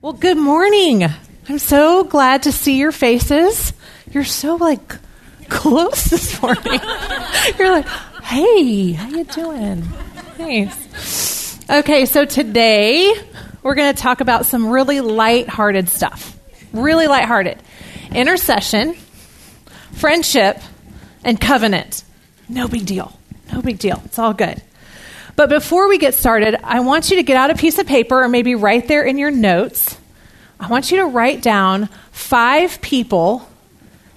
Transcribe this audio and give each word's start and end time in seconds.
Well, 0.00 0.12
good 0.12 0.38
morning. 0.38 1.02
I'm 1.48 1.58
so 1.58 2.04
glad 2.04 2.44
to 2.44 2.52
see 2.52 2.78
your 2.78 2.92
faces. 2.92 3.72
You're 4.12 4.22
so 4.22 4.54
like 4.54 4.96
close 5.48 6.04
this 6.04 6.40
morning. 6.40 6.62
You're 7.58 7.72
like, 7.72 7.88
"Hey, 8.22 8.92
how 8.92 9.08
you 9.08 9.24
doing?" 9.24 9.82
Thanks. 10.36 11.58
Okay, 11.68 12.06
so 12.06 12.24
today 12.24 13.12
we're 13.64 13.74
going 13.74 13.92
to 13.92 14.00
talk 14.00 14.20
about 14.20 14.46
some 14.46 14.68
really 14.68 15.00
light-hearted 15.00 15.88
stuff. 15.88 16.38
Really 16.72 17.08
light-hearted. 17.08 17.58
Intercession, 18.14 18.94
friendship, 19.94 20.60
and 21.24 21.40
covenant. 21.40 22.04
No 22.48 22.68
big 22.68 22.86
deal. 22.86 23.18
No 23.52 23.62
big 23.62 23.80
deal. 23.80 24.00
It's 24.04 24.20
all 24.20 24.32
good. 24.32 24.62
But 25.38 25.50
before 25.50 25.88
we 25.88 25.98
get 25.98 26.14
started, 26.14 26.56
I 26.64 26.80
want 26.80 27.10
you 27.10 27.16
to 27.18 27.22
get 27.22 27.36
out 27.36 27.50
a 27.50 27.54
piece 27.54 27.78
of 27.78 27.86
paper 27.86 28.24
or 28.24 28.28
maybe 28.28 28.56
right 28.56 28.84
there 28.88 29.04
in 29.04 29.18
your 29.18 29.30
notes. 29.30 29.96
I 30.58 30.66
want 30.66 30.90
you 30.90 30.96
to 30.96 31.06
write 31.06 31.42
down 31.42 31.88
five 32.10 32.80
people 32.80 33.48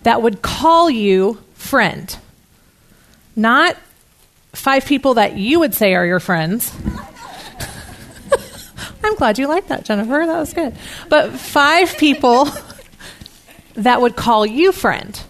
that 0.02 0.23
would 0.23 0.41
call 0.41 0.89
you 0.89 1.38
friend. 1.53 2.17
Not 3.35 3.77
five 4.53 4.88
people 4.88 5.13
that 5.13 5.38
you 5.38 5.59
would 5.59 5.75
say 5.75 5.94
are 5.94 6.07
your 6.07 6.20
friends. 6.20 6.75
I'm 9.03 9.13
glad 9.13 9.38
you 9.38 9.45
liked 9.45 9.67
that, 9.67 9.85
Jennifer. 9.85 10.25
That 10.25 10.39
was 10.39 10.55
good. 10.55 10.75
But 11.08 11.33
five 11.33 11.99
people 11.99 12.47
that 13.75 14.02
would 14.02 14.16
call 14.16 14.44
you 14.44 14.72
friend. 14.72 15.22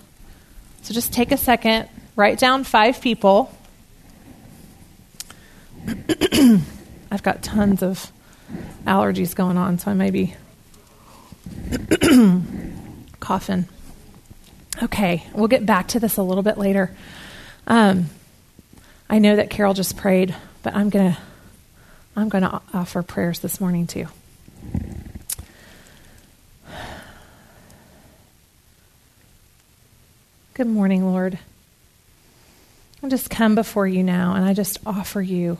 So 0.83 0.93
just 0.93 1.11
take 1.11 1.33
a 1.33 1.37
second, 1.37 1.89
write 2.15 2.39
down 2.39 2.63
five 2.63 3.01
people 3.01 3.53
I've 7.11 7.23
got 7.23 7.43
tons 7.43 7.83
of 7.83 8.11
allergies 8.85 9.35
going 9.35 9.57
on, 9.57 9.79
so 9.79 9.91
I 9.91 9.93
may 9.93 10.11
be 10.11 10.35
coughing. 13.19 13.67
Okay, 14.83 15.23
we'll 15.33 15.47
get 15.47 15.65
back 15.65 15.89
to 15.89 15.99
this 15.99 16.17
a 16.17 16.23
little 16.23 16.43
bit 16.43 16.57
later. 16.57 16.91
Um, 17.67 18.07
I 19.09 19.19
know 19.19 19.35
that 19.35 19.49
Carol 19.49 19.73
just 19.73 19.97
prayed, 19.97 20.35
but 20.63 20.75
I'm 20.75 20.89
gonna 20.89 21.17
I'm 22.15 22.29
gonna 22.29 22.61
offer 22.73 23.03
prayers 23.03 23.39
this 23.39 23.59
morning 23.59 23.87
too. 23.87 24.07
Good 30.53 30.67
morning, 30.67 31.05
Lord. 31.05 31.39
I 33.03 33.09
just 33.09 33.29
come 33.29 33.55
before 33.55 33.87
you 33.87 34.03
now 34.03 34.35
and 34.35 34.45
I 34.45 34.53
just 34.53 34.77
offer 34.85 35.21
you 35.21 35.57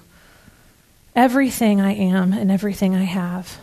everything 1.16 1.82
I 1.82 1.94
am 1.94 2.34
and 2.34 2.52
everything 2.52 2.96
I 2.96 3.04
have. 3.04 3.60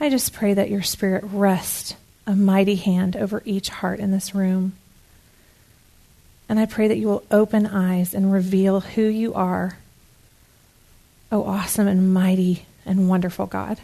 I 0.00 0.10
just 0.10 0.32
pray 0.32 0.54
that 0.54 0.70
your 0.70 0.82
Spirit 0.82 1.24
rest 1.32 1.96
a 2.26 2.36
mighty 2.36 2.76
hand 2.76 3.16
over 3.16 3.42
each 3.44 3.70
heart 3.70 4.00
in 4.00 4.12
this 4.12 4.34
room. 4.34 4.74
And 6.48 6.58
I 6.58 6.66
pray 6.66 6.88
that 6.88 6.98
you 6.98 7.08
will 7.08 7.24
open 7.30 7.66
eyes 7.66 8.14
and 8.14 8.32
reveal 8.32 8.80
who 8.80 9.02
you 9.02 9.34
are. 9.34 9.78
Oh, 11.32 11.44
awesome 11.44 11.88
and 11.88 12.12
mighty 12.12 12.66
and 12.86 13.08
wonderful 13.08 13.46
God. 13.46 13.78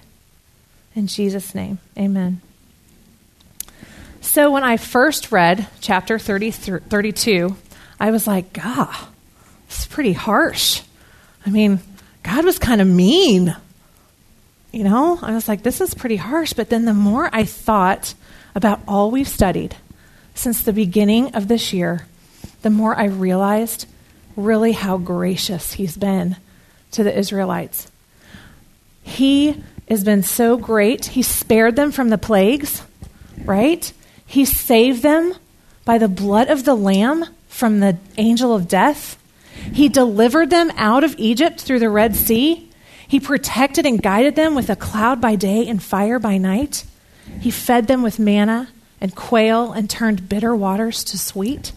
In 0.94 1.06
Jesus' 1.06 1.54
name, 1.54 1.78
amen. 1.98 2.40
So, 4.20 4.50
when 4.50 4.64
I 4.64 4.76
first 4.76 5.32
read 5.32 5.68
chapter 5.80 6.18
30, 6.18 6.50
32, 6.50 7.56
I 8.00 8.10
was 8.10 8.26
like, 8.26 8.52
God, 8.52 8.94
it's 9.66 9.86
pretty 9.86 10.12
harsh. 10.14 10.82
I 11.44 11.50
mean, 11.50 11.80
God 12.24 12.44
was 12.44 12.58
kind 12.58 12.80
of 12.80 12.88
mean. 12.88 13.54
You 14.72 14.82
know, 14.82 15.20
I 15.22 15.32
was 15.32 15.46
like, 15.46 15.62
this 15.62 15.80
is 15.80 15.94
pretty 15.94 16.16
harsh. 16.16 16.52
But 16.52 16.68
then 16.68 16.84
the 16.84 16.92
more 16.94 17.30
I 17.32 17.44
thought 17.44 18.14
about 18.56 18.80
all 18.88 19.12
we've 19.12 19.28
studied 19.28 19.76
since 20.34 20.62
the 20.62 20.72
beginning 20.72 21.36
of 21.36 21.46
this 21.46 21.72
year, 21.72 22.06
the 22.62 22.70
more 22.70 22.96
I 22.96 23.04
realized 23.04 23.86
really 24.36 24.72
how 24.72 24.98
gracious 24.98 25.74
He's 25.74 25.96
been 25.96 26.36
to 26.90 27.04
the 27.04 27.16
Israelites. 27.16 27.90
He 29.02 29.62
has 29.88 30.02
been 30.02 30.22
so 30.22 30.56
great. 30.56 31.06
He 31.06 31.22
spared 31.22 31.76
them 31.76 31.92
from 31.92 32.08
the 32.08 32.18
plagues, 32.18 32.82
right? 33.44 33.92
He 34.26 34.44
saved 34.44 35.02
them 35.02 35.34
by 35.84 35.98
the 35.98 36.08
blood 36.08 36.48
of 36.48 36.64
the 36.64 36.74
Lamb 36.74 37.26
from 37.48 37.80
the 37.80 37.98
angel 38.16 38.54
of 38.54 38.66
death. 38.66 39.18
He 39.72 39.88
delivered 39.88 40.50
them 40.50 40.70
out 40.76 41.04
of 41.04 41.14
Egypt 41.18 41.60
through 41.60 41.80
the 41.80 41.90
Red 41.90 42.16
Sea. 42.16 42.70
He 43.06 43.20
protected 43.20 43.86
and 43.86 44.02
guided 44.02 44.36
them 44.36 44.54
with 44.54 44.70
a 44.70 44.76
cloud 44.76 45.20
by 45.20 45.36
day 45.36 45.66
and 45.66 45.82
fire 45.82 46.18
by 46.18 46.38
night. 46.38 46.84
He 47.40 47.50
fed 47.50 47.86
them 47.86 48.02
with 48.02 48.18
manna 48.18 48.68
and 49.00 49.14
quail 49.14 49.72
and 49.72 49.88
turned 49.88 50.28
bitter 50.28 50.54
waters 50.54 51.04
to 51.04 51.18
sweet. 51.18 51.72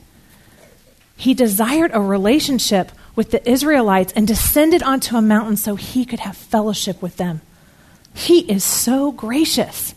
He 1.16 1.34
desired 1.34 1.92
a 1.94 2.00
relationship 2.00 2.92
with 3.16 3.32
the 3.32 3.50
Israelites 3.50 4.14
and 4.16 4.28
descended 4.28 4.84
onto 4.84 5.16
a 5.16 5.22
mountain 5.22 5.58
so 5.58 5.76
he 5.76 6.06
could 6.06 6.20
have 6.20 6.38
fellowship 6.38 7.02
with 7.02 7.18
them. 7.18 7.42
He 8.14 8.40
is 8.42 8.64
so 8.64 9.12
gracious. 9.12 9.96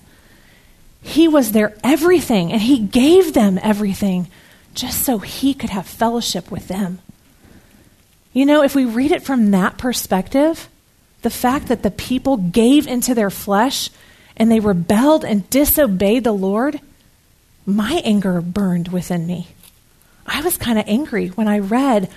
He 1.02 1.28
was 1.28 1.52
their 1.52 1.74
everything, 1.84 2.52
and 2.52 2.60
he 2.60 2.78
gave 2.78 3.32
them 3.32 3.58
everything 3.62 4.28
just 4.74 5.02
so 5.02 5.18
he 5.18 5.54
could 5.54 5.70
have 5.70 5.86
fellowship 5.86 6.50
with 6.50 6.68
them. 6.68 7.00
You 8.32 8.46
know, 8.46 8.62
if 8.62 8.74
we 8.74 8.84
read 8.84 9.10
it 9.10 9.22
from 9.22 9.50
that 9.50 9.76
perspective, 9.78 10.68
the 11.22 11.30
fact 11.30 11.68
that 11.68 11.82
the 11.82 11.90
people 11.90 12.36
gave 12.36 12.86
into 12.86 13.14
their 13.14 13.30
flesh 13.30 13.90
and 14.36 14.50
they 14.50 14.60
rebelled 14.60 15.24
and 15.24 15.48
disobeyed 15.50 16.24
the 16.24 16.32
Lord, 16.32 16.80
my 17.66 18.00
anger 18.04 18.40
burned 18.40 18.88
within 18.88 19.26
me. 19.26 19.48
I 20.26 20.42
was 20.42 20.56
kind 20.56 20.78
of 20.78 20.84
angry 20.86 21.28
when 21.28 21.48
I 21.48 21.58
read, 21.58 22.08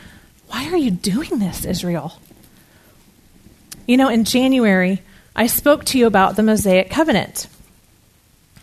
Why 0.48 0.70
are 0.70 0.78
you 0.78 0.92
doing 0.92 1.40
this, 1.40 1.66
Israel? 1.66 2.20
You 3.88 3.98
know, 3.98 4.08
in 4.08 4.24
January, 4.24 5.02
I 5.36 5.48
spoke 5.48 5.84
to 5.86 5.98
you 5.98 6.06
about 6.06 6.36
the 6.36 6.44
Mosaic 6.44 6.90
covenant, 6.90 7.48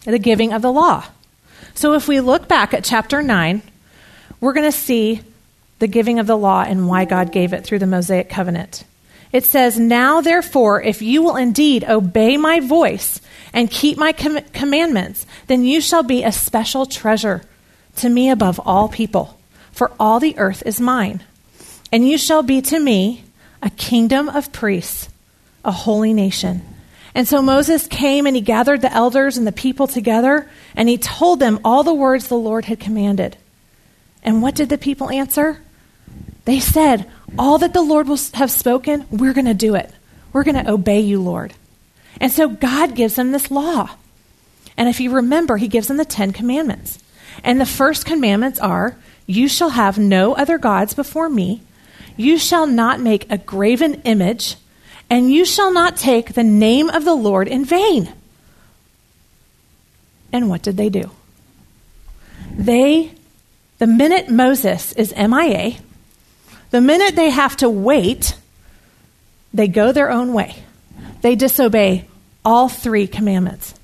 the 0.05 0.19
giving 0.19 0.53
of 0.53 0.63
the 0.63 0.73
law. 0.73 1.05
So 1.75 1.95
if 1.95 2.09
we 2.09 2.21
look 2.21 2.49
back 2.49 2.73
at 2.73 2.85
chapter 2.85 3.23
9, 3.23 3.61
we're 4.41 4.53
going 4.53 4.71
to 4.71 4.77
see 4.77 5.21
the 5.81 5.89
giving 5.89 6.21
of 6.21 6.27
the 6.27 6.37
law 6.37 6.63
and 6.63 6.87
why 6.87 7.05
God 7.05 7.33
gave 7.33 7.53
it 7.53 7.65
through 7.65 7.81
the 7.81 7.87
Mosaic 7.87 8.29
covenant. 8.29 8.85
It 9.33 9.45
says, 9.45 9.79
Now 9.79 10.21
therefore, 10.21 10.83
if 10.83 11.03
you 11.03 11.23
will 11.23 11.37
indeed 11.37 11.85
obey 11.85 12.37
my 12.37 12.61
voice 12.61 13.21
and 13.53 13.71
keep 13.71 13.99
my 13.99 14.13
com- 14.13 14.45
commandments, 14.53 15.27
then 15.47 15.65
you 15.65 15.81
shall 15.81 16.03
be 16.03 16.23
a 16.23 16.33
special 16.33 16.87
treasure 16.87 17.43
to 17.97 18.09
me 18.09 18.31
above 18.31 18.61
all 18.65 18.89
people, 18.89 19.39
for 19.73 19.91
all 19.99 20.21
the 20.21 20.39
earth 20.39 20.63
is 20.67 20.81
mine. 20.81 21.23
And 21.91 22.09
you 22.09 22.19
shall 22.19 22.43
be 22.43 22.63
to 22.63 22.79
me 22.79 23.25
a 23.63 23.71
kingdom 23.71 24.29
of 24.29 24.53
priests, 24.53 25.09
a 25.65 25.73
holy 25.73 26.13
nation. 26.13 26.63
And 27.15 27.27
so 27.27 27.43
Moses 27.43 27.87
came 27.87 28.27
and 28.27 28.37
he 28.37 28.43
gathered 28.43 28.83
the 28.83 28.93
elders 28.93 29.37
and 29.37 29.47
the 29.47 29.53
people 29.53 29.87
together, 29.87 30.49
and 30.77 30.89
he 30.89 30.99
told 30.99 31.41
them 31.41 31.59
all 31.65 31.83
the 31.83 31.95
words 31.95 32.29
the 32.29 32.37
Lord 32.37 32.67
had 32.67 32.79
commanded. 32.79 33.37
And 34.23 34.43
what 34.43 34.55
did 34.55 34.69
the 34.69 34.79
people 34.79 35.11
answer? 35.11 35.61
They 36.45 36.61
said, 36.61 37.11
All 37.39 37.59
that 37.59 37.75
the 37.75 37.83
Lord 37.83 38.09
will 38.09 38.19
have 38.35 38.51
spoken, 38.51 39.07
we're 39.11 39.33
going 39.33 39.47
to 39.47 39.55
do 39.55 39.75
it. 39.75 39.91
We're 40.33 40.45
going 40.45 40.63
to 40.63 40.71
obey 40.71 41.01
you, 41.01 41.21
Lord. 41.21 41.55
And 42.21 42.33
so 42.33 42.49
God 42.49 42.95
gives 42.95 43.17
them 43.17 43.33
this 43.33 43.51
law. 43.51 43.91
And 44.77 44.89
if 44.89 45.01
you 45.01 45.11
remember, 45.11 45.57
he 45.57 45.69
gives 45.69 45.89
them 45.89 45.97
the 45.97 46.05
Ten 46.05 46.33
Commandments. 46.33 46.99
And 47.45 47.61
the 47.61 47.67
first 47.67 48.07
commandments 48.07 48.59
are 48.59 48.97
You 49.27 49.49
shall 49.49 49.71
have 49.71 49.99
no 49.99 50.35
other 50.35 50.59
gods 50.59 50.95
before 50.95 51.29
me. 51.29 51.63
You 52.17 52.39
shall 52.39 52.67
not 52.67 53.01
make 53.01 53.31
a 53.31 53.39
graven 53.39 54.03
image. 54.03 54.57
And 55.09 55.33
you 55.33 55.45
shall 55.45 55.73
not 55.73 55.97
take 55.97 56.35
the 56.35 56.45
name 56.45 56.89
of 56.89 57.05
the 57.05 57.15
Lord 57.15 57.49
in 57.49 57.65
vain. 57.65 58.13
And 60.33 60.49
what 60.49 60.63
did 60.63 60.77
they 60.77 60.89
do? 60.89 61.11
They, 62.53 63.13
the 63.79 63.87
minute 63.87 64.29
Moses 64.29 64.93
is 64.93 65.15
MIA, 65.17 65.77
the 66.71 66.81
minute 66.81 67.17
they 67.17 67.31
have 67.31 67.57
to 67.59 67.69
wait, 67.69 68.37
they 69.53 69.69
go 69.69 69.93
their 69.93 70.11
own 70.11 70.33
way. 70.33 70.57
They 71.23 71.35
disobey 71.35 72.07
all 72.45 72.69
three 72.69 73.07
commandments. 73.07 73.75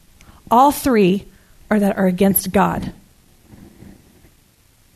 All 0.50 0.70
three 0.72 1.26
are 1.70 1.80
that 1.80 1.98
are 1.98 2.06
against 2.06 2.52
God. 2.52 2.92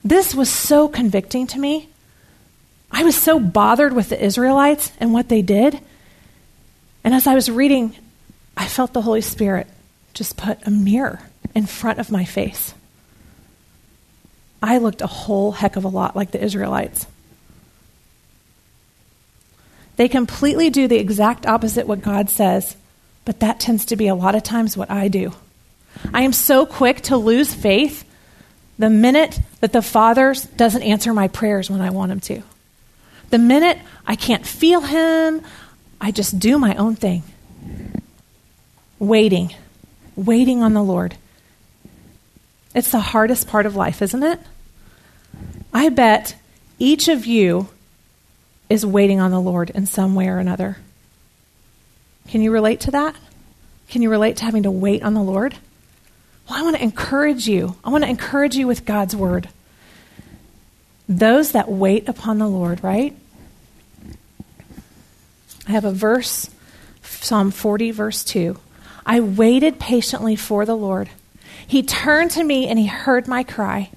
This 0.05 0.35
was 0.35 0.49
so 0.49 0.89
convicting 0.89 1.47
to 1.49 1.59
me. 1.59 1.89
I 2.91 3.05
was 3.05 3.17
so 3.17 3.39
bothered 3.39 3.93
with 3.93 4.09
the 4.09 4.23
Israelites 4.23 4.93
and 4.99 5.13
what 5.13 5.29
they 5.29 5.43
did. 5.43 5.79
And 7.05 7.15
as 7.15 7.27
I 7.27 7.35
was 7.35 7.51
reading, 7.51 7.95
I 8.57 8.67
felt 8.67 8.93
the 8.93 9.03
Holy 9.03 9.21
Spirit 9.21 9.67
just 10.15 10.37
put 10.37 10.67
a 10.67 10.71
mirror 10.71 11.21
in 11.55 11.67
front 11.67 11.99
of 11.99 12.11
my 12.11 12.25
face. 12.25 12.75
I 14.63 14.79
looked 14.79 15.01
a 15.01 15.07
whole 15.07 15.53
heck 15.53 15.77
of 15.77 15.85
a 15.85 15.89
lot 15.89 16.17
like 16.17 16.31
the 16.31 16.43
Israelites. 16.43 17.07
They 20.01 20.09
completely 20.09 20.71
do 20.71 20.89
the 20.89 20.97
exact 20.97 21.45
opposite 21.45 21.87
what 21.87 22.01
God 22.01 22.31
says, 22.31 22.75
But 23.27 23.41
that 23.41 23.61
tends 23.61 23.85
to 23.85 23.97
be 23.97 24.09
a 24.09 24.15
lot 24.15 24.35
of 24.35 24.43
times 24.43 24.75
what 24.75 24.91
I 24.91 25.09
do. 25.09 25.35
I 26.15 26.23
am 26.23 26.33
so 26.33 26.65
quick 26.65 27.03
to 27.03 27.19
lose 27.19 27.53
faith 27.53 28.11
the 28.79 28.89
minute 28.89 29.41
that 29.61 29.75
the 29.75 29.83
Father 29.83 30.35
doesn't 30.57 30.85
answer 30.85 31.13
my 31.13 31.29
prayers 31.29 31.69
when 31.69 31.83
I 31.83 31.91
want 31.91 32.13
him 32.13 32.21
to. 32.21 32.43
The 33.29 33.37
minute 33.37 33.77
I 34.07 34.17
can't 34.17 34.47
feel 34.47 34.81
him, 34.81 35.43
I 36.01 36.13
just 36.13 36.39
do 36.39 36.59
my 36.59 36.77
own 36.77 36.97
thing. 36.97 37.23
Waiting, 38.99 39.55
waiting 40.17 40.63
on 40.63 40.73
the 40.73 40.83
Lord. 40.83 41.15
It's 42.75 42.91
the 42.91 43.01
hardest 43.01 43.49
part 43.49 43.67
of 43.67 43.77
life, 43.77 44.01
isn't 44.01 44.23
it? 44.23 44.41
I 45.75 45.91
bet 45.91 46.37
each 46.79 47.09
of 47.09 47.27
you 47.27 47.69
is 48.71 48.87
waiting 48.87 49.21
on 49.21 49.33
the 49.33 49.41
Lord 49.41 49.69
in 49.71 49.85
some 49.85 50.15
way 50.15 50.29
or 50.29 50.39
another. 50.39 50.79
Can 52.29 52.41
you 52.41 52.53
relate 52.53 52.81
to 52.81 52.93
that? 52.93 53.17
Can 53.89 54.01
you 54.01 54.09
relate 54.09 54.37
to 54.37 54.45
having 54.45 54.63
to 54.63 54.71
wait 54.71 55.03
on 55.03 55.15
the 55.15 55.23
Lord? 55.23 55.57
Well, 56.49 56.59
I 56.59 56.63
want 56.63 56.77
to 56.77 56.83
encourage 56.83 57.49
you. 57.49 57.77
I 57.85 57.91
want 57.91 58.05
to 58.05 58.11
encourage 58.11 58.55
you 58.55 58.69
with 58.69 58.85
God's 58.85 59.17
word. 59.17 59.49
Those 61.09 61.53
that 61.53 61.69
wait 61.69 62.09
upon 62.09 62.39
the 62.39 62.47
Lord, 62.47 62.85
right? 62.85 63.17
I 65.67 65.73
have 65.73 65.85
a 65.85 65.93
verse, 65.93 66.51
Psalm 67.03 67.51
40, 67.51 67.91
verse 67.91 68.23
2. 68.25 68.59
I 69.05 69.19
waited 69.19 69.81
patiently 69.81 70.37
for 70.37 70.65
the 70.65 70.77
Lord. 70.77 71.11
He 71.67 71.83
turned 71.83 72.31
to 72.33 72.45
me 72.45 72.69
and 72.69 72.79
he 72.79 72.87
heard 72.87 73.27
my 73.27 73.43
cry. 73.43 73.91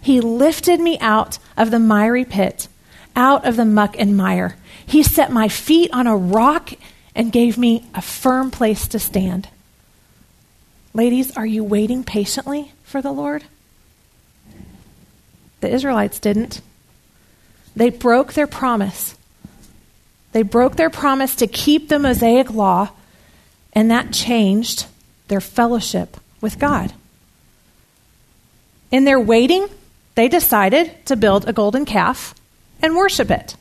He 0.00 0.20
lifted 0.20 0.80
me 0.80 0.98
out 1.00 1.38
of 1.56 1.70
the 1.70 1.78
miry 1.78 2.24
pit, 2.24 2.68
out 3.16 3.46
of 3.46 3.56
the 3.56 3.64
muck 3.64 3.96
and 3.98 4.16
mire. 4.16 4.56
He 4.86 5.02
set 5.02 5.30
my 5.30 5.48
feet 5.48 5.90
on 5.92 6.06
a 6.06 6.16
rock 6.16 6.72
and 7.14 7.32
gave 7.32 7.56
me 7.56 7.84
a 7.94 8.02
firm 8.02 8.50
place 8.50 8.88
to 8.88 8.98
stand. 8.98 9.48
Ladies, 10.92 11.36
are 11.36 11.46
you 11.46 11.64
waiting 11.64 12.04
patiently 12.04 12.72
for 12.82 13.02
the 13.02 13.12
Lord? 13.12 13.44
The 15.60 15.70
Israelites 15.70 16.18
didn't. 16.18 16.60
They 17.74 17.90
broke 17.90 18.34
their 18.34 18.46
promise. 18.46 19.16
They 20.32 20.42
broke 20.42 20.76
their 20.76 20.90
promise 20.90 21.34
to 21.36 21.46
keep 21.46 21.88
the 21.88 21.98
Mosaic 21.98 22.50
law, 22.50 22.90
and 23.72 23.90
that 23.90 24.12
changed 24.12 24.86
their 25.28 25.40
fellowship 25.40 26.16
with 26.40 26.58
God. 26.58 26.92
In 28.90 29.04
their 29.04 29.18
waiting, 29.18 29.68
they 30.14 30.28
decided 30.28 31.04
to 31.06 31.16
build 31.16 31.48
a 31.48 31.52
golden 31.52 31.84
calf 31.84 32.34
and 32.84 32.94
worship 32.94 33.30
it. 33.30 33.56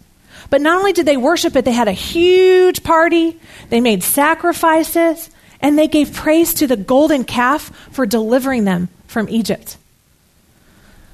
But 0.50 0.62
not 0.62 0.78
only 0.78 0.92
did 0.92 1.06
they 1.06 1.16
worship 1.16 1.56
it, 1.56 1.64
they 1.64 1.72
had 1.72 1.88
a 1.88 1.94
huge 1.94 2.84
party, 2.84 3.40
they 3.70 3.80
made 3.80 4.04
sacrifices, 4.04 5.30
and 5.62 5.80
they 5.80 5.88
gave 5.88 6.14
praise 6.14 6.54
to 6.56 6.68
the 6.68 6.76
golden 6.76 7.24
calf 7.24 7.72
for 7.92 8.06
delivering 8.06 8.66
them 8.66 8.90
from 9.08 9.30
Egypt. 9.30 9.78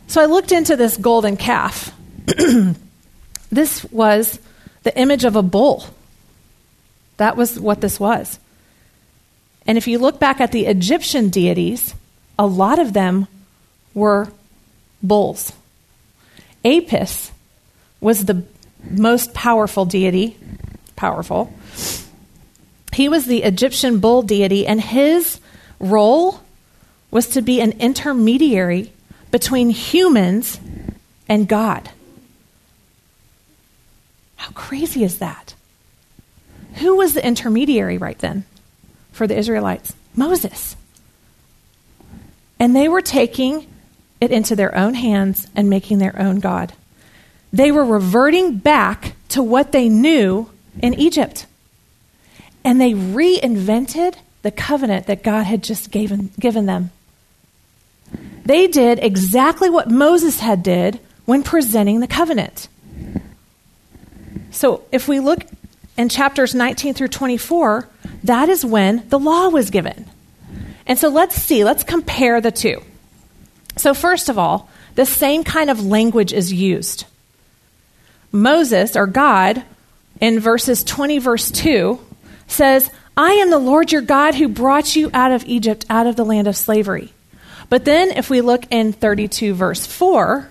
So 0.07 0.21
I 0.21 0.25
looked 0.25 0.51
into 0.51 0.75
this 0.75 0.97
golden 0.97 1.38
calf. 1.38 1.94
this 3.51 3.83
was 3.91 4.39
the 4.81 4.97
image 4.97 5.23
of 5.23 5.35
a 5.35 5.44
bull. 5.44 5.85
That 7.17 7.38
was 7.38 7.59
what 7.59 7.79
this 7.79 8.00
was. 8.00 8.39
And 9.67 9.77
if 9.77 9.88
you 9.88 10.00
look 10.00 10.19
back 10.19 10.41
at 10.41 10.51
the 10.51 10.65
Egyptian 10.65 11.29
deities, 11.29 11.94
a 12.39 12.47
lot 12.47 12.79
of 12.79 12.94
them 12.94 13.27
were 13.94 14.29
bulls. 15.03 15.53
Apis 16.65 17.31
was 18.01 18.25
the 18.25 18.44
most 18.90 19.34
powerful 19.34 19.86
deity, 19.86 20.38
powerful. 20.96 21.54
He 22.94 23.10
was 23.10 23.25
the 23.25 23.44
Egyptian 23.44 24.00
bull 24.00 24.22
deity, 24.22 24.66
and 24.66 24.81
his 24.81 25.40
role 25.80 26.42
was 27.12 27.28
to 27.28 27.42
be 27.42 27.62
an 27.62 27.74
intermediary 27.74 28.92
between 29.31 29.69
humans 29.69 30.60
and 31.28 31.48
God. 31.48 31.90
How 34.36 34.52
crazy 34.52 35.04
is 35.04 35.19
that? 35.19 35.54
Who 36.75 36.95
was 36.95 37.13
the 37.13 37.25
intermediary 37.25 37.98
right 37.98 38.18
then 38.19 38.45
for 39.12 39.28
the 39.28 39.38
Israelites? 39.38 39.94
Moses. 40.16 40.75
And 42.60 42.75
they 42.75 42.88
were 42.88 43.02
taking 43.02 43.68
it 44.19 44.31
into 44.31 44.56
their 44.56 44.75
own 44.75 44.94
hands 44.95 45.48
and 45.56 45.69
making 45.69 46.00
their 46.00 46.18
own 46.19 46.40
God. 46.40 46.74
They 47.51 47.72
were 47.72 47.86
reverting 47.86 48.57
back 48.57 49.13
to 49.30 49.44
what 49.44 49.72
they 49.72 49.90
knew 49.90 50.50
in 50.81 50.94
Egypt. 50.94 51.46
And 52.63 52.80
they 52.80 52.94
reinvented 52.94 54.16
the 54.42 54.51
covenant 54.51 55.07
that 55.07 55.24
God 55.24 55.44
had 55.44 55.63
just 55.63 55.92
given, 55.92 56.31
given 56.40 56.66
them. 56.66 56.92
They 58.46 58.68
did 58.68 59.00
exactly 59.00 59.69
what 59.69 59.90
Moses 59.90 60.40
had 60.40 60.63
did 60.63 61.00
when 61.25 61.44
presenting 61.44 62.00
the 62.00 62.07
covenant. 62.07 62.68
So 64.52 64.84
if 64.92 65.07
we 65.07 65.19
look 65.19 65.45
in 65.98 66.10
chapters 66.10 66.56
19 66.56 66.94
through 66.94 67.10
24, 67.10 67.88
that 68.24 68.50
is 68.50 68.66
when 68.66 69.07
the 69.10 69.19
law 69.19 69.50
was 69.50 69.69
given. 69.69 70.06
And 70.88 70.98
so 70.98 71.10
let's 71.10 71.36
see, 71.36 71.63
let's 71.63 71.84
compare 71.84 72.42
the 72.42 72.52
two. 72.52 72.81
So, 73.78 73.94
first 73.94 74.28
of 74.28 74.38
all, 74.38 74.68
the 74.95 75.06
same 75.06 75.44
kind 75.44 75.69
of 75.69 75.86
language 75.86 76.34
is 76.34 76.52
used. 76.52 77.06
Moses, 78.31 78.96
or 78.96 79.08
God, 79.08 79.64
in 80.20 80.40
verses 80.40 80.84
20, 80.84 81.20
verse 81.20 81.52
2, 81.52 82.00
says, 82.48 82.92
I 83.18 83.34
am 83.34 83.50
the 83.50 83.60
Lord 83.60 83.92
your 83.92 84.02
God 84.02 84.36
who 84.36 84.48
brought 84.48 84.96
you 84.96 85.10
out 85.14 85.31
of 85.31 85.46
Egypt, 85.46 85.86
out 85.90 86.08
of 86.08 86.16
the 86.16 86.26
land 86.26 86.48
of 86.48 86.56
slavery. 86.56 87.12
But 87.70 87.86
then, 87.86 88.12
if 88.12 88.30
we 88.30 88.42
look 88.42 88.64
in 88.72 88.94
32, 88.94 89.54
verse 89.54 89.86
4, 89.86 90.50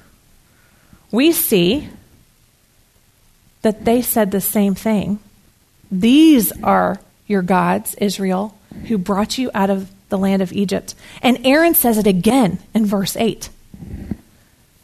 we 1.11 1.33
see 1.33 1.89
that 3.63 3.85
they 3.85 4.03
said 4.03 4.31
the 4.31 4.41
same 4.41 4.75
thing. 4.75 5.19
These 5.91 6.53
are 6.63 7.01
your 7.27 7.43
gods, 7.43 7.95
Israel, 7.95 8.57
who 8.87 8.99
brought 8.99 9.39
you 9.39 9.51
out 9.55 9.71
of 9.71 9.91
the 10.09 10.19
land 10.19 10.43
of 10.43 10.53
Egypt. 10.53 10.95
And 11.23 11.45
Aaron 11.47 11.75
says 11.75 11.99
it 11.99 12.07
again 12.07 12.59
in 12.75 12.87
verse 12.87 13.17
8. 13.17 13.49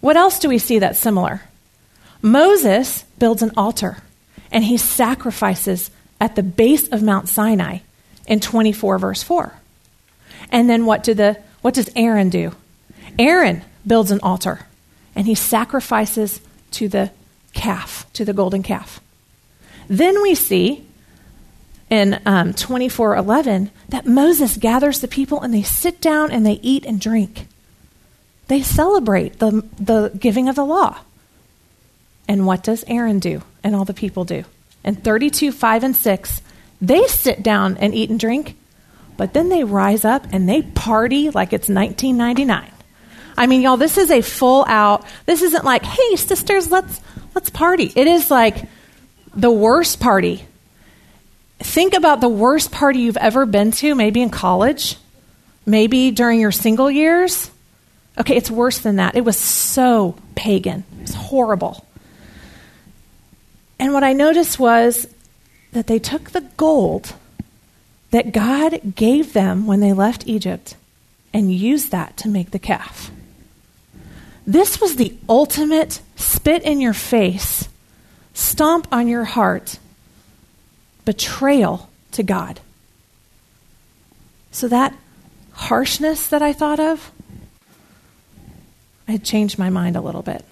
What 0.01 0.17
else 0.17 0.39
do 0.39 0.49
we 0.49 0.59
see 0.59 0.79
that's 0.79 0.99
similar? 0.99 1.43
Moses 2.25 3.03
builds 3.19 3.43
an 3.43 3.53
altar 3.55 3.99
and 4.51 4.65
he 4.65 4.79
sacrifices 4.79 5.91
at 6.19 6.37
the 6.37 6.43
base 6.43 6.89
of 6.89 7.03
Mount 7.03 7.29
Sinai 7.29 7.81
in 8.27 8.41
24 8.41 8.99
verse 8.99 9.23
4. 9.23 9.53
And 10.51 10.71
then 10.71 10.87
what 10.87 11.03
do 11.03 11.13
the 11.13 11.39
what 11.61 11.75
does 11.75 11.91
Aaron 11.95 12.31
do? 12.31 12.53
Aaron 13.19 13.63
builds 13.87 14.11
an 14.11 14.21
altar 14.23 14.61
and 15.15 15.27
he 15.27 15.35
sacrifices 15.35 16.41
to 16.71 16.89
the 16.89 17.11
calf, 17.53 18.07
to 18.15 18.25
the 18.25 18.33
golden 18.33 18.63
calf. 18.63 19.01
Then 19.87 20.23
we 20.23 20.35
see 20.35 20.87
in 21.91 22.23
um, 22.25 22.55
24:11 22.55 23.69
that 23.91 24.07
Moses 24.07 24.57
gathers 24.57 25.01
the 25.01 25.09
people 25.09 25.43
and 25.43 25.53
they 25.53 25.63
sit 25.63 26.01
down 26.01 26.31
and 26.31 26.47
they 26.47 26.59
eat 26.63 26.87
and 26.87 26.99
drink. 26.99 27.49
They 28.49 28.63
celebrate 28.63 29.41
the, 29.41 29.63
the 29.79 30.11
giving 30.19 30.49
of 30.49 30.57
the 30.57 30.65
law. 30.65 31.01
And 32.27 32.47
what 32.47 32.63
does 32.63 32.85
Aaron 32.87 33.19
do 33.19 33.43
and 33.63 33.75
all 33.75 33.85
the 33.85 33.95
people 33.95 34.25
do? 34.25 34.45
And 34.83 35.03
32, 35.03 35.53
5, 35.53 35.85
and 35.85 35.97
6, 35.97 36.43
they 36.81 37.07
sit 37.07 37.43
down 37.43 37.77
and 37.79 37.95
eat 37.95 38.11
and 38.11 38.21
drink, 38.21 38.57
but 39.17 39.33
then 39.33 39.49
they 39.49 39.65
rise 39.65 40.05
up 40.05 40.27
and 40.33 40.49
they 40.49 40.63
party 40.63 41.31
like 41.31 41.53
it's 41.53 41.69
1999. 41.69 42.71
I 43.37 43.47
mean, 43.47 43.63
y'all, 43.63 43.77
this 43.77 43.99
is 43.99 44.11
a 44.11 44.21
full 44.21 44.65
out, 44.69 45.05
this 45.27 45.43
isn't 45.43 45.65
like, 45.65 45.85
hey, 45.85 46.17
sisters, 46.17 46.71
let's, 46.71 47.01
let's 47.35 47.51
party. 47.51 47.93
It 47.95 48.07
is 48.07 48.31
like 48.31 48.69
the 49.35 49.51
worst 49.51 50.01
party 50.01 50.47
think 51.65 51.95
about 51.95 52.21
the 52.21 52.29
worst 52.29 52.71
party 52.71 53.01
you've 53.01 53.17
ever 53.17 53.47
been 53.47 53.71
to, 53.73 53.95
maybe 53.95 54.23
in 54.23 54.31
college, 54.31 54.97
maybe 55.67 56.11
during 56.11 56.41
your 56.41 56.53
single 56.53 56.91
years. 56.91 57.51
Okay, 58.19 58.37
it's 58.37 58.51
worse 58.51 58.79
than 58.79 58.97
that. 58.97 59.17
It 59.17 59.25
was 59.25 59.39
so 59.39 60.17
pagan, 60.35 60.85
it 60.99 61.03
was 61.03 61.15
horrible. 61.15 61.85
And 63.79 63.93
what 63.93 64.05
I 64.05 64.13
noticed 64.13 64.59
was 64.59 65.07
that 65.73 65.87
they 65.87 65.99
took 65.99 66.31
the 66.31 66.43
gold 66.57 67.15
that 68.11 68.33
God 68.33 68.95
gave 68.95 69.33
them 69.33 69.67
when 69.67 69.81
they 69.81 69.93
left 69.93 70.27
Egypt 70.27 70.77
and 71.33 71.53
used 71.53 71.91
that 71.91 72.17
to 72.19 72.29
make 72.29 72.53
the 72.53 72.59
calf. 72.59 73.11
This 74.47 74.81
was 74.81 74.97
the 74.97 75.17
ultimate 75.29 76.01
spit 76.17 76.63
in 76.63 76.81
your 76.81 76.93
face, 76.93 77.69
stomp 78.33 78.87
on 78.93 79.09
your 79.09 79.25
heart 79.25 79.79
betrayal 81.05 81.89
to 82.13 82.23
God. 82.23 82.61
So 84.51 84.69
that 84.69 84.95
harshness 85.53 86.29
that 86.29 86.43
I 86.43 86.53
thought 86.53 86.81
of, 86.81 87.11
I 89.09 89.13
had 89.13 89.25
changed 89.25 89.59
my 89.59 89.71
mind 89.71 89.97
a 89.97 90.01
little 90.01 90.23
bit. 90.23 90.45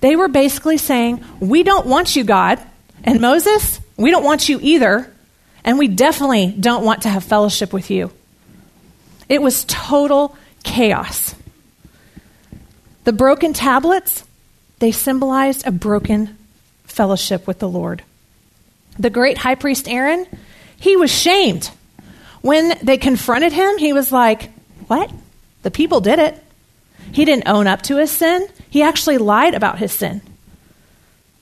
They 0.00 0.16
were 0.16 0.28
basically 0.28 0.78
saying, 0.78 1.24
We 1.40 1.62
don't 1.62 1.86
want 1.86 2.16
you, 2.16 2.24
God. 2.24 2.60
And 3.04 3.20
Moses, 3.20 3.80
we 3.96 4.10
don't 4.10 4.24
want 4.24 4.48
you 4.48 4.58
either. 4.60 5.12
And 5.64 5.78
we 5.78 5.88
definitely 5.88 6.54
don't 6.58 6.84
want 6.84 7.02
to 7.02 7.08
have 7.08 7.24
fellowship 7.24 7.72
with 7.72 7.90
you. 7.90 8.10
It 9.28 9.42
was 9.42 9.64
total 9.66 10.36
chaos. 10.64 11.34
The 13.04 13.12
broken 13.12 13.52
tablets, 13.52 14.24
they 14.78 14.92
symbolized 14.92 15.66
a 15.66 15.70
broken 15.70 16.36
fellowship 16.84 17.46
with 17.46 17.58
the 17.58 17.68
Lord. 17.68 18.02
The 18.98 19.10
great 19.10 19.38
high 19.38 19.54
priest 19.54 19.88
Aaron, 19.88 20.26
he 20.78 20.96
was 20.96 21.10
shamed. 21.10 21.70
When 22.40 22.78
they 22.82 22.96
confronted 22.96 23.52
him, 23.52 23.78
he 23.78 23.92
was 23.92 24.10
like, 24.10 24.50
What? 24.86 25.10
The 25.62 25.70
people 25.70 26.00
did 26.00 26.18
it. 26.18 26.42
He 27.12 27.24
didn't 27.24 27.48
own 27.48 27.66
up 27.66 27.82
to 27.82 27.98
his 27.98 28.10
sin. 28.10 28.46
He 28.70 28.82
actually 28.82 29.18
lied 29.18 29.54
about 29.54 29.78
his 29.78 29.92
sin. 29.92 30.22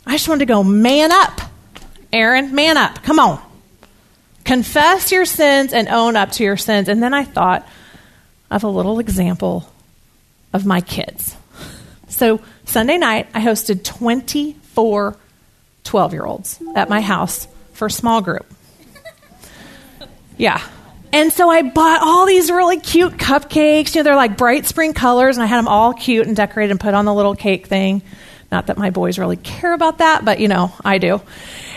I 0.07 0.13
just 0.13 0.29
wanted 0.29 0.41
to 0.41 0.53
go, 0.53 0.65
man 0.65 1.13
up. 1.13 1.41
Aaron, 2.13 2.55
man 2.55 2.77
up. 2.77 3.03
Come 3.03 3.19
on. 3.19 3.41
Confess 4.45 5.13
your 5.13 5.27
sins 5.27 5.75
and 5.75 5.89
own 5.89 6.17
up 6.17 6.33
to 6.33 6.45
your 6.45 6.57
sins. 6.57 6.89
And 6.89 7.03
then 7.03 7.13
I 7.13 7.25
thought 7.25 7.69
of 8.51 8.65
a 8.65 8.69
little 8.69 8.99
example 8.99 9.71
of 10.55 10.65
my 10.65 10.81
kids. 10.81 11.37
So 12.09 12.41
Sunday 12.65 12.97
night, 12.97 13.29
I 13.35 13.41
hosted 13.41 13.85
24 13.85 15.17
12 15.85 16.13
year 16.13 16.25
olds 16.25 16.59
at 16.75 16.89
my 16.89 17.01
house 17.01 17.49
for 17.73 17.87
a 17.87 17.91
small 17.91 18.21
group. 18.21 18.47
Yeah. 20.39 20.63
And 21.13 21.33
so 21.33 21.49
I 21.49 21.63
bought 21.63 22.03
all 22.03 22.27
these 22.27 22.51
really 22.51 22.79
cute 22.79 23.15
cupcakes. 23.15 23.95
You 23.95 24.01
know, 24.01 24.05
they're 24.05 24.17
like 24.17 24.37
bright 24.37 24.67
spring 24.67 24.93
colors, 24.93 25.37
and 25.37 25.43
I 25.43 25.47
had 25.47 25.59
them 25.59 25.69
all 25.69 25.95
cute 25.95 26.27
and 26.27 26.37
decorated 26.37 26.71
and 26.71 26.81
put 26.81 26.95
on 26.95 27.05
the 27.05 27.15
little 27.15 27.35
cake 27.35 27.67
thing. 27.67 28.03
Not 28.51 28.67
that 28.67 28.79
my 28.79 28.91
boys 28.91 29.19
really 29.19 29.37
care 29.37 29.73
about 29.73 29.99
that, 29.99 30.25
but 30.25 30.41
you 30.41 30.49
know, 30.49 30.73
I 30.85 30.99
do. 30.99 31.21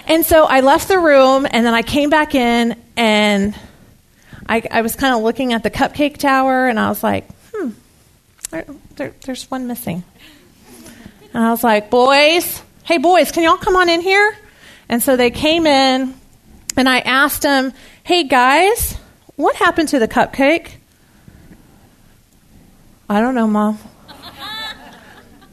And 0.08 0.26
so 0.26 0.46
I 0.46 0.62
left 0.62 0.88
the 0.88 1.00
room, 1.00 1.48
and 1.50 1.66
then 1.66 1.74
I 1.74 1.82
came 1.82 2.10
back 2.10 2.36
in, 2.36 2.76
and 2.98 3.56
I, 4.48 4.64
I 4.70 4.82
was 4.82 4.96
kind 4.96 5.16
of 5.16 5.22
looking 5.22 5.54
at 5.54 5.64
the 5.64 5.70
cupcake 5.70 6.18
tower, 6.18 6.68
and 6.68 6.80
I 6.80 6.90
was 6.90 7.04
like, 7.04 7.26
hmm, 7.54 7.70
there, 8.50 8.66
there, 8.96 9.14
there's 9.26 9.50
one 9.50 9.68
missing. 9.68 10.04
And 11.34 11.44
I 11.44 11.52
was 11.52 11.64
like, 11.64 11.90
boys, 11.90 12.62
hey, 12.84 12.98
boys, 12.98 13.32
can 13.32 13.44
y'all 13.44 13.58
come 13.58 13.76
on 13.78 13.88
in 13.88 14.02
here? 14.02 14.36
And 14.90 15.02
so 15.02 15.16
they 15.16 15.32
came 15.32 15.66
in, 15.66 16.14
and 16.76 16.90
I 16.90 17.00
asked 17.00 17.44
them, 17.44 17.72
hey, 18.04 18.24
guys, 18.26 18.98
what 19.36 19.56
happened 19.56 19.90
to 19.90 20.00
the 20.00 20.08
cupcake? 20.08 20.72
I 23.10 23.20
don't 23.20 23.36
know, 23.36 23.48
Mom. 23.48 23.78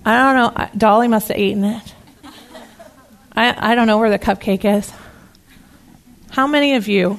I 0.05 0.17
don't 0.17 0.37
know. 0.37 0.69
Dolly 0.77 1.09
must 1.09 1.29
have 1.29 1.39
eaten 1.39 1.65
it. 1.65 1.95
I, 3.33 3.73
I 3.73 3.75
don't 3.75 3.87
know 3.87 3.99
where 3.99 4.11
the 4.11 4.19
cupcake 4.19 4.65
is. 4.65 4.93
How 6.31 6.47
many 6.47 6.77
of 6.77 6.89
you 6.89 7.19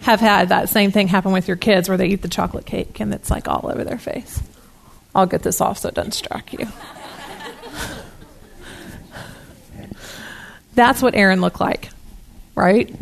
have 0.00 0.20
had 0.20 0.50
that 0.50 0.68
same 0.68 0.90
thing 0.90 1.08
happen 1.08 1.32
with 1.32 1.48
your 1.48 1.56
kids 1.56 1.88
where 1.88 1.96
they 1.96 2.08
eat 2.08 2.22
the 2.22 2.28
chocolate 2.28 2.66
cake 2.66 3.00
and 3.00 3.14
it's 3.14 3.30
like 3.30 3.48
all 3.48 3.70
over 3.70 3.84
their 3.84 3.98
face? 3.98 4.42
I'll 5.14 5.26
get 5.26 5.42
this 5.42 5.60
off 5.60 5.78
so 5.78 5.88
it 5.88 5.94
doesn't 5.94 6.12
strike 6.12 6.52
you. 6.52 6.66
That's 10.74 11.02
what 11.02 11.14
Aaron 11.14 11.40
looked 11.40 11.60
like, 11.60 11.90
right? 12.54 12.94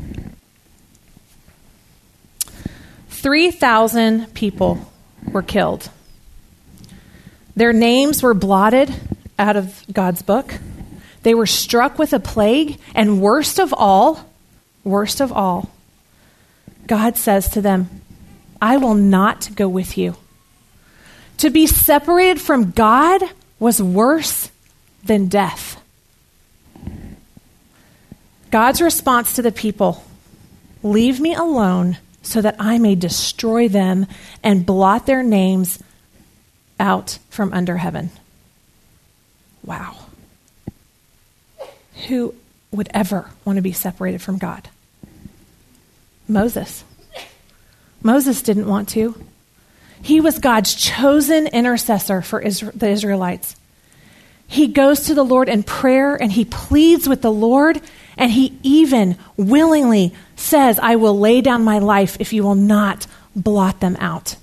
3,000 3.21 4.33
people 4.33 4.91
were 5.31 5.43
killed. 5.43 5.91
Their 7.55 7.75
names 7.75 8.23
were 8.23 8.33
blotted 8.33 8.95
out 9.39 9.57
of 9.57 9.85
God's 9.93 10.23
book. 10.23 10.55
They 11.23 11.35
were 11.35 11.47
struck 11.47 11.99
with 11.99 12.15
a 12.15 12.21
plague, 12.21 12.79
and 12.95 13.21
worst 13.21 13.59
of 13.59 13.75
all, 13.77 14.25
worst 14.85 15.21
of 15.21 15.33
all, 15.33 15.71
God 16.87 17.19
says 17.19 17.51
to 17.51 17.61
them, 17.61 17.91
I 18.61 18.79
will 18.79 18.95
not 18.95 19.55
go 19.55 19.69
with 19.69 19.99
you. 19.99 20.17
To 21.39 21.51
be 21.51 21.67
separated 21.67 22.41
from 22.41 22.71
God 22.71 23.23
was 23.59 23.83
worse 23.83 24.51
than 25.05 25.29
death. 25.29 25.79
God's 28.51 28.81
response 28.81 29.35
to 29.35 29.43
the 29.43 29.53
people 29.53 30.03
Leave 30.83 31.21
me 31.21 31.35
alone 31.35 31.99
so 32.23 32.41
that 32.41 32.57
I 32.59 32.79
may 32.79 32.95
destroy 32.95 33.69
them 33.69 34.07
and 34.43 34.67
blot 34.67 35.07
their 35.07 35.23
names 35.23 35.83
out 36.79 37.19
from 37.29 37.53
under 37.53 37.77
heaven. 37.77 38.11
Wow. 39.65 39.97
Who 42.09 42.35
would 42.71 42.89
ever 42.95 43.31
want 43.45 43.57
to 43.57 43.63
be 43.63 43.73
separated 43.73 44.23
from 44.23 44.39
God? 44.39 44.69
Moses. 46.29 46.85
Moses 48.03 48.43
didn't 48.43 48.67
want 48.67 48.89
to. 48.91 49.15
He 50.03 50.21
was 50.21 50.39
God's 50.39 50.75
chosen 50.75 51.47
intercessor 51.47 52.23
for 52.23 52.41
the 52.41 52.89
Israelites. 52.89 53.57
He 54.47 54.69
goes 54.69 55.03
to 55.03 55.15
the 55.15 55.25
Lord 55.25 55.49
in 55.49 55.63
prayer 55.63 56.17
and 56.17 56.33
he 56.33 56.45
pleads 56.45 57.09
with 57.09 57.23
the 57.23 57.31
Lord 57.31 57.81
and 58.21 58.31
he 58.31 58.57
even 58.63 59.17
willingly 59.39 60.13
says, 60.37 60.79
I 60.79 60.97
will 60.97 61.19
lay 61.19 61.41
down 61.41 61.65
my 61.65 61.79
life 61.79 62.19
if 62.21 62.35
you 62.35 62.43
will 62.43 62.55
not 62.55 63.07
blot 63.35 63.81
them 63.81 63.97
out, 63.99 64.37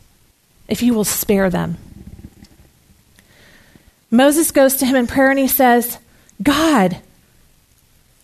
if 0.68 0.82
you 0.82 0.96
will 0.96 1.04
spare 1.04 1.52
them. 1.52 1.78
Moses 4.10 4.50
goes 4.50 4.78
to 4.78 4.86
him 4.88 4.96
in 4.96 5.06
prayer 5.06 5.30
and 5.30 5.38
he 5.38 5.48
says, 5.48 6.00
God, 6.42 6.98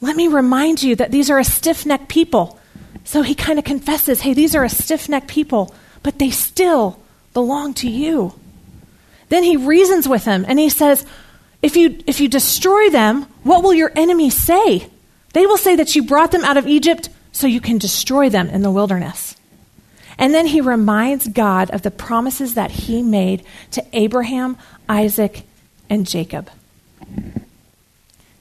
let 0.02 0.16
me 0.16 0.28
remind 0.28 0.82
you 0.82 0.96
that 0.96 1.12
these 1.12 1.30
are 1.30 1.38
a 1.38 1.44
stiff 1.44 1.86
necked 1.86 2.08
people. 2.08 2.60
So 3.04 3.22
he 3.22 3.36
kind 3.36 3.60
of 3.60 3.66
confesses, 3.66 4.22
hey, 4.22 4.34
these 4.34 4.56
are 4.56 4.64
a 4.64 4.70
stiff 4.70 5.08
necked 5.08 5.28
people, 5.28 5.76
but 6.02 6.18
they 6.18 6.32
still 6.32 7.00
belong 7.36 7.76
to 7.76 7.90
you. 7.90 8.34
Then 9.30 9.44
he 9.44 9.56
reasons 9.56 10.10
with 10.10 10.26
him 10.26 10.46
and 10.48 10.58
he 10.58 10.70
says, 10.70 11.06
if 11.62 11.76
you, 11.76 12.00
if 12.08 12.20
you 12.20 12.28
destroy 12.28 12.90
them, 12.90 13.24
what 13.44 13.62
will 13.62 13.74
your 13.76 13.92
enemies 13.96 14.36
say? 14.36 14.90
They 15.34 15.46
will 15.46 15.58
say 15.58 15.76
that 15.76 15.96
you 15.96 16.04
brought 16.04 16.32
them 16.32 16.44
out 16.44 16.58
of 16.58 16.68
Egypt 16.68 17.10
so 17.32 17.48
you 17.48 17.60
can 17.60 17.78
destroy 17.78 18.30
them 18.30 18.48
in 18.50 18.62
the 18.62 18.72
wilderness. 18.72 19.36
And 20.18 20.34
then 20.34 20.46
he 20.46 20.62
reminds 20.62 21.28
God 21.28 21.72
of 21.72 21.82
the 21.82 21.92
promises 21.92 22.54
that 22.54 22.72
he 22.72 23.02
made 23.02 23.44
to 23.72 23.84
Abraham, 23.94 24.58
Isaac, 24.88 25.44
and 25.90 26.08
Jacob. 26.08 26.50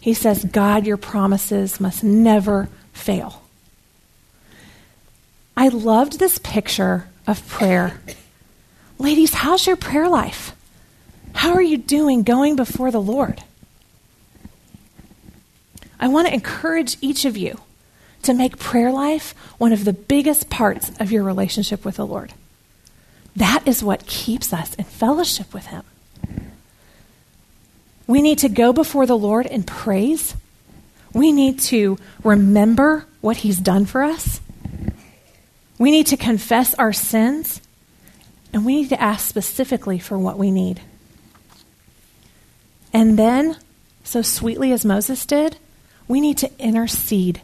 He 0.00 0.14
says, 0.14 0.44
God, 0.44 0.86
your 0.86 0.96
promises 0.96 1.80
must 1.80 2.04
never 2.04 2.68
fail. 2.92 3.42
I 5.56 5.68
loved 5.68 6.18
this 6.18 6.38
picture 6.38 7.08
of 7.26 7.46
prayer. 7.48 8.00
Ladies, 8.98 9.32
how's 9.32 9.66
your 9.66 9.76
prayer 9.76 10.08
life? 10.08 10.54
How 11.34 11.54
are 11.54 11.62
you 11.62 11.78
doing 11.78 12.22
going 12.22 12.56
before 12.56 12.90
the 12.90 13.00
Lord? 13.00 13.42
I 16.02 16.08
want 16.08 16.26
to 16.26 16.34
encourage 16.34 16.96
each 17.00 17.24
of 17.24 17.36
you 17.36 17.60
to 18.24 18.34
make 18.34 18.58
prayer 18.58 18.90
life 18.90 19.36
one 19.56 19.72
of 19.72 19.84
the 19.84 19.92
biggest 19.92 20.50
parts 20.50 20.90
of 20.98 21.12
your 21.12 21.22
relationship 21.22 21.84
with 21.84 21.94
the 21.94 22.06
Lord. 22.06 22.34
That 23.36 23.62
is 23.66 23.84
what 23.84 24.04
keeps 24.06 24.52
us 24.52 24.74
in 24.74 24.84
fellowship 24.84 25.54
with 25.54 25.66
Him. 25.66 25.84
We 28.08 28.20
need 28.20 28.38
to 28.38 28.48
go 28.48 28.72
before 28.72 29.06
the 29.06 29.16
Lord 29.16 29.46
in 29.46 29.62
praise. 29.62 30.34
We 31.12 31.30
need 31.30 31.60
to 31.60 31.98
remember 32.24 33.06
what 33.20 33.38
He's 33.38 33.58
done 33.58 33.86
for 33.86 34.02
us. 34.02 34.40
We 35.78 35.92
need 35.92 36.08
to 36.08 36.16
confess 36.16 36.74
our 36.74 36.92
sins. 36.92 37.60
And 38.52 38.66
we 38.66 38.74
need 38.74 38.88
to 38.88 39.00
ask 39.00 39.28
specifically 39.28 40.00
for 40.00 40.18
what 40.18 40.36
we 40.36 40.50
need. 40.50 40.80
And 42.92 43.16
then, 43.16 43.56
so 44.02 44.20
sweetly 44.20 44.72
as 44.72 44.84
Moses 44.84 45.24
did, 45.24 45.58
we 46.08 46.20
need 46.20 46.38
to 46.38 46.50
intercede 46.58 47.40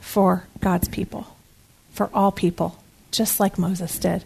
for 0.00 0.44
God's 0.60 0.88
people, 0.88 1.36
for 1.92 2.10
all 2.12 2.32
people, 2.32 2.76
just 3.10 3.40
like 3.40 3.58
Moses 3.58 3.98
did. 3.98 4.24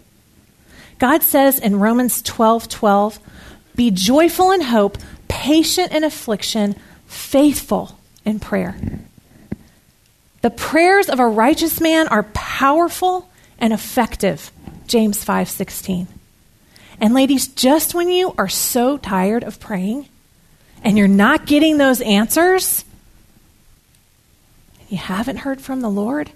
God 0.99 1.23
says 1.23 1.59
in 1.59 1.79
Romans 1.79 2.23
12 2.23 2.69
12, 2.69 3.19
be 3.77 3.91
joyful 3.91 4.51
in 4.53 4.63
hope, 4.63 4.97
patient 5.29 5.93
in 5.93 6.03
affliction, 6.03 6.75
faithful 7.07 7.99
in 8.25 8.41
prayer. 8.41 8.77
The 10.41 10.51
prayers 10.51 11.09
of 11.09 11.21
a 11.21 11.27
righteous 11.27 11.81
man 11.81 12.09
are 12.09 12.23
powerful 12.33 13.29
and 13.59 13.73
effective. 13.73 14.51
James 14.87 15.25
5:16. 15.25 16.07
And 17.01 17.13
ladies, 17.13 17.49
just 17.49 17.95
when 17.95 18.09
you 18.11 18.35
are 18.39 18.49
so 18.49 18.97
tired 18.97 19.45
of 19.45 19.61
praying 19.61 20.09
and 20.83 20.97
you're 20.97 21.09
not 21.09 21.47
getting 21.47 21.77
those 21.77 22.01
answers, 22.01 22.85
you 24.89 24.99
haven't 24.99 25.39
heard 25.39 25.61
from 25.61 25.81
the 25.81 25.91
Lord? 25.91 26.31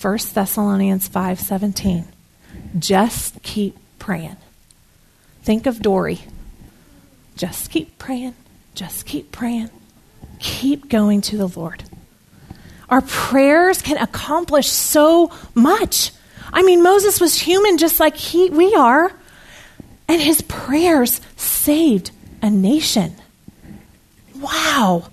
1 0.00 0.18
Thessalonians 0.34 1.08
5:17. 1.08 2.06
Just 2.78 3.42
keep 3.42 3.76
praying. 3.98 4.36
Think 5.42 5.66
of 5.66 5.80
Dory. 5.80 6.20
Just 7.36 7.70
keep 7.70 7.98
praying. 7.98 8.34
Just 8.74 9.06
keep 9.06 9.32
praying. 9.32 9.70
Keep 10.38 10.88
going 10.88 11.20
to 11.22 11.36
the 11.36 11.48
Lord. 11.48 11.84
Our 12.88 13.00
prayers 13.00 13.82
can 13.82 13.98
accomplish 13.98 14.68
so 14.68 15.30
much. 15.54 16.12
I 16.52 16.62
mean, 16.62 16.82
Moses 16.82 17.20
was 17.20 17.40
human 17.40 17.78
just 17.78 18.00
like 18.00 18.16
he, 18.16 18.50
we 18.50 18.74
are, 18.74 19.12
and 20.08 20.20
his 20.20 20.42
prayers 20.42 21.20
saved 21.36 22.10
a 22.42 22.50
nation. 22.50 23.14
Wow. 24.34 25.04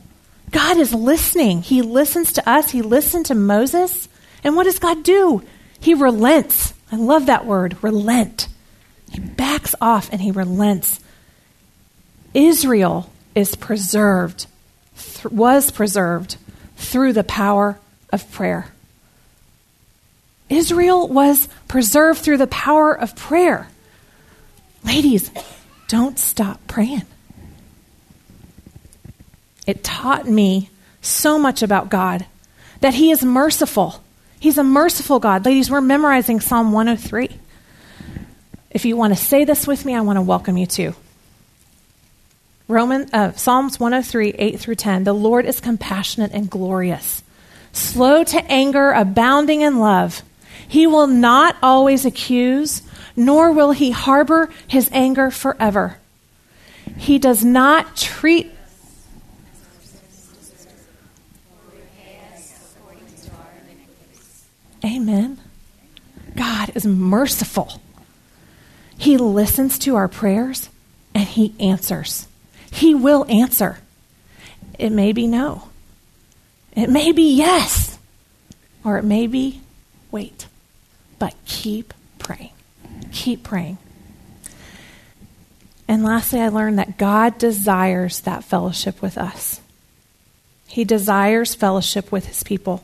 God 0.51 0.77
is 0.77 0.93
listening. 0.93 1.61
He 1.61 1.81
listens 1.81 2.33
to 2.33 2.49
us. 2.49 2.71
He 2.71 2.81
listened 2.81 3.27
to 3.27 3.35
Moses. 3.35 4.07
And 4.43 4.55
what 4.55 4.63
does 4.63 4.79
God 4.79 5.03
do? 5.03 5.43
He 5.79 5.93
relents. 5.93 6.73
I 6.91 6.95
love 6.95 7.25
that 7.25 7.45
word, 7.45 7.77
relent. 7.81 8.47
He 9.11 9.19
backs 9.19 9.75
off 9.81 10.11
and 10.11 10.21
he 10.21 10.31
relents. 10.31 10.99
Israel 12.33 13.11
is 13.35 13.55
preserved, 13.55 14.47
th- 14.97 15.25
was 15.25 15.71
preserved 15.71 16.37
through 16.75 17.13
the 17.13 17.23
power 17.23 17.77
of 18.11 18.31
prayer. 18.31 18.71
Israel 20.49 21.07
was 21.07 21.49
preserved 21.67 22.21
through 22.21 22.37
the 22.37 22.47
power 22.47 22.93
of 22.93 23.15
prayer. 23.15 23.67
Ladies, 24.83 25.29
don't 25.87 26.17
stop 26.17 26.65
praying. 26.67 27.05
It 29.67 29.83
taught 29.83 30.27
me 30.27 30.69
so 31.01 31.37
much 31.37 31.61
about 31.61 31.89
God 31.89 32.25
that 32.79 32.95
He 32.95 33.11
is 33.11 33.23
merciful. 33.23 34.01
He's 34.39 34.57
a 34.57 34.63
merciful 34.63 35.19
God. 35.19 35.45
Ladies, 35.45 35.69
we're 35.69 35.81
memorizing 35.81 36.39
Psalm 36.39 36.71
103. 36.71 37.29
If 38.71 38.85
you 38.85 38.95
want 38.95 39.15
to 39.15 39.21
say 39.21 39.43
this 39.43 39.67
with 39.67 39.85
me, 39.85 39.95
I 39.95 40.01
want 40.01 40.17
to 40.17 40.21
welcome 40.21 40.57
you 40.57 40.67
to. 40.67 40.93
Roman, 42.67 43.09
uh, 43.13 43.31
Psalms 43.33 43.79
103, 43.79 44.29
8 44.37 44.59
through 44.59 44.75
10. 44.75 45.03
The 45.03 45.13
Lord 45.13 45.45
is 45.45 45.59
compassionate 45.59 46.31
and 46.33 46.49
glorious, 46.49 47.23
slow 47.71 48.23
to 48.23 48.51
anger, 48.51 48.91
abounding 48.91 49.61
in 49.61 49.79
love. 49.79 50.21
He 50.67 50.85
will 50.85 51.07
not 51.07 51.55
always 51.63 52.05
accuse, 52.05 52.81
nor 53.15 53.51
will 53.51 53.71
he 53.71 53.91
harbor 53.91 54.49
his 54.67 54.89
anger 54.91 55.31
forever. 55.31 55.97
He 56.97 57.19
does 57.19 57.43
not 57.43 57.95
treat 57.95 58.51
Amen. 64.87 65.37
God 66.35 66.71
is 66.75 66.85
merciful. 66.85 67.81
He 68.97 69.17
listens 69.17 69.77
to 69.79 69.95
our 69.95 70.07
prayers 70.07 70.69
and 71.13 71.27
He 71.27 71.53
answers. 71.59 72.27
He 72.71 72.95
will 72.95 73.25
answer. 73.27 73.79
It 74.79 74.91
may 74.91 75.11
be 75.11 75.27
no, 75.27 75.69
it 76.73 76.89
may 76.89 77.11
be 77.11 77.33
yes, 77.33 77.97
or 78.83 78.97
it 78.97 79.03
may 79.03 79.27
be 79.27 79.61
wait. 80.11 80.47
But 81.19 81.33
keep 81.45 81.93
praying. 82.19 82.51
Keep 83.11 83.43
praying. 83.43 83.79
And 85.87 86.03
lastly, 86.03 86.39
I 86.39 86.49
learned 86.49 86.77
that 86.77 86.97
God 86.97 87.39
desires 87.39 88.19
that 88.21 88.43
fellowship 88.43 89.01
with 89.01 89.17
us. 89.17 89.61
He 90.67 90.83
desires 90.83 91.55
fellowship 91.55 92.11
with 92.11 92.27
his 92.27 92.43
people. 92.43 92.83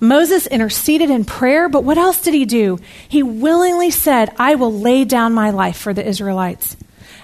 Moses 0.00 0.46
interceded 0.46 1.10
in 1.10 1.24
prayer, 1.24 1.68
but 1.68 1.84
what 1.84 1.98
else 1.98 2.20
did 2.20 2.34
he 2.34 2.44
do? 2.44 2.78
He 3.08 3.22
willingly 3.22 3.90
said, 3.90 4.34
I 4.38 4.54
will 4.54 4.72
lay 4.72 5.04
down 5.04 5.32
my 5.32 5.50
life 5.50 5.76
for 5.76 5.92
the 5.92 6.06
Israelites. 6.06 6.76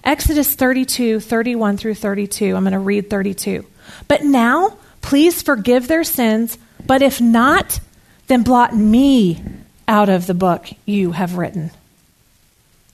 Exodus 0.03 0.55
32, 0.55 1.21
31 1.21 1.77
through 1.77 1.95
32. 1.95 2.55
I'm 2.55 2.65
going 2.65 2.73
to 2.73 2.79
read 2.79 3.09
32. 3.09 3.65
But 4.07 4.23
now, 4.23 4.77
please 5.01 5.41
forgive 5.43 5.89
their 5.89 6.05
sins, 6.05 6.59
but 6.87 7.01
if 7.01 7.21
not, 7.21 7.81
then 8.27 8.43
blot 8.43 8.75
me 8.75 9.43
out 9.87 10.09
of 10.09 10.27
the 10.27 10.35
book 10.35 10.67
you 10.85 11.13
have 11.13 11.37
written. 11.37 11.71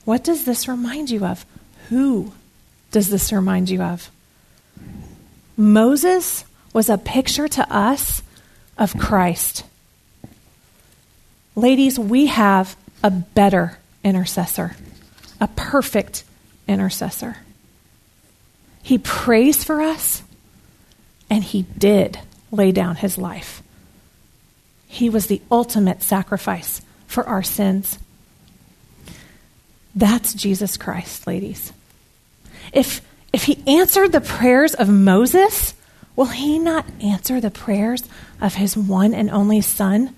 What 0.04 0.24
does 0.24 0.44
this 0.44 0.68
remind 0.68 1.10
you 1.10 1.24
of? 1.24 1.44
Who 1.88 2.32
does 2.90 3.10
this 3.10 3.32
remind 3.32 3.70
you 3.70 3.82
of? 3.82 4.10
Moses 5.56 6.44
was 6.72 6.88
a 6.88 6.98
picture 6.98 7.48
to 7.48 7.72
us 7.72 8.22
of 8.80 8.98
Christ. 8.98 9.64
Ladies, 11.54 11.98
we 11.98 12.26
have 12.26 12.76
a 13.04 13.10
better 13.10 13.78
intercessor, 14.02 14.74
a 15.40 15.48
perfect 15.48 16.24
intercessor. 16.66 17.36
He 18.82 18.96
prays 18.96 19.62
for 19.62 19.82
us, 19.82 20.22
and 21.28 21.44
he 21.44 21.62
did 21.76 22.18
lay 22.50 22.72
down 22.72 22.96
his 22.96 23.18
life. 23.18 23.62
He 24.88 25.10
was 25.10 25.26
the 25.26 25.42
ultimate 25.52 26.02
sacrifice 26.02 26.80
for 27.06 27.24
our 27.28 27.42
sins. 27.42 27.98
That's 29.94 30.32
Jesus 30.32 30.76
Christ, 30.76 31.26
ladies. 31.26 31.72
If, 32.72 33.02
if 33.32 33.44
he 33.44 33.62
answered 33.66 34.12
the 34.12 34.20
prayers 34.20 34.74
of 34.74 34.88
Moses, 34.88 35.74
will 36.20 36.26
he 36.26 36.58
not 36.58 36.84
answer 37.00 37.40
the 37.40 37.50
prayers 37.50 38.02
of 38.42 38.56
his 38.56 38.76
one 38.76 39.14
and 39.14 39.30
only 39.30 39.62
Son, 39.62 40.14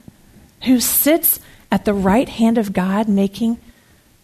who 0.64 0.80
sits 0.80 1.38
at 1.70 1.84
the 1.84 1.94
right 1.94 2.28
hand 2.28 2.58
of 2.58 2.72
God 2.72 3.08
making 3.08 3.56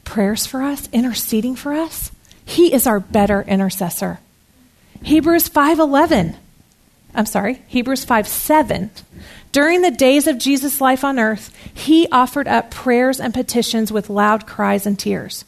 prayers 0.03 0.45
for 0.45 0.61
us, 0.61 0.89
interceding 0.93 1.55
for 1.55 1.73
us? 1.73 2.11
He 2.45 2.73
is 2.73 2.85
our 2.85 2.99
better 2.99 3.43
intercessor. 3.43 4.19
Hebrews 5.05 5.49
5:11. 5.49 6.35
I'm 7.15 7.27
sorry, 7.27 7.63
Hebrews 7.69 8.05
5:7. 8.05 8.91
During 9.53 9.83
the 9.83 9.93
days 9.93 10.27
of 10.27 10.37
Jesus' 10.37 10.81
life 10.81 11.05
on 11.05 11.21
earth, 11.21 11.53
he 11.73 12.09
offered 12.11 12.49
up 12.49 12.73
prayers 12.73 13.21
and 13.21 13.33
petitions 13.33 13.93
with 13.93 14.11
loud 14.11 14.49
cries 14.49 14.85
and 14.85 14.99
tears. 14.99 15.45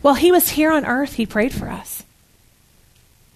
While 0.00 0.14
he 0.14 0.30
was 0.30 0.50
here 0.50 0.70
on 0.70 0.86
earth, 0.86 1.14
he 1.14 1.26
prayed 1.26 1.52
for 1.52 1.68
us. 1.68 2.04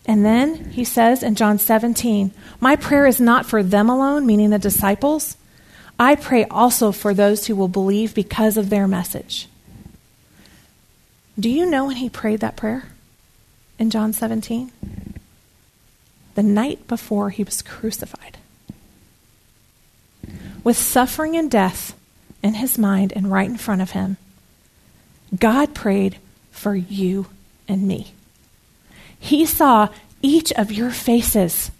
And 0.06 0.24
then 0.24 0.70
he 0.70 0.84
says 0.84 1.22
in 1.22 1.34
John 1.34 1.58
17, 1.58 2.32
My 2.58 2.76
prayer 2.76 3.06
is 3.06 3.20
not 3.20 3.46
for 3.46 3.62
them 3.62 3.88
alone, 3.88 4.26
meaning 4.26 4.50
the 4.50 4.58
disciples. 4.58 5.36
I 5.98 6.14
pray 6.14 6.44
also 6.46 6.92
for 6.92 7.12
those 7.12 7.46
who 7.46 7.54
will 7.54 7.68
believe 7.68 8.14
because 8.14 8.56
of 8.56 8.70
their 8.70 8.88
message. 8.88 9.48
Do 11.38 11.48
you 11.48 11.66
know 11.66 11.86
when 11.86 11.96
he 11.96 12.08
prayed 12.08 12.40
that 12.40 12.56
prayer 12.56 12.84
in 13.78 13.90
John 13.90 14.12
17? 14.12 14.72
The 16.34 16.42
night 16.42 16.86
before 16.88 17.30
he 17.30 17.44
was 17.44 17.62
crucified. 17.62 18.38
With 20.64 20.76
suffering 20.76 21.36
and 21.36 21.50
death 21.50 21.94
in 22.42 22.54
his 22.54 22.78
mind 22.78 23.12
and 23.14 23.30
right 23.30 23.48
in 23.48 23.56
front 23.56 23.82
of 23.82 23.90
him, 23.90 24.16
God 25.38 25.74
prayed 25.74 26.18
for 26.50 26.74
you 26.74 27.26
and 27.68 27.86
me. 27.86 28.14
He 29.20 29.46
saw 29.46 29.88
each 30.22 30.50
of 30.52 30.72
your 30.72 30.90
faces 30.90 31.70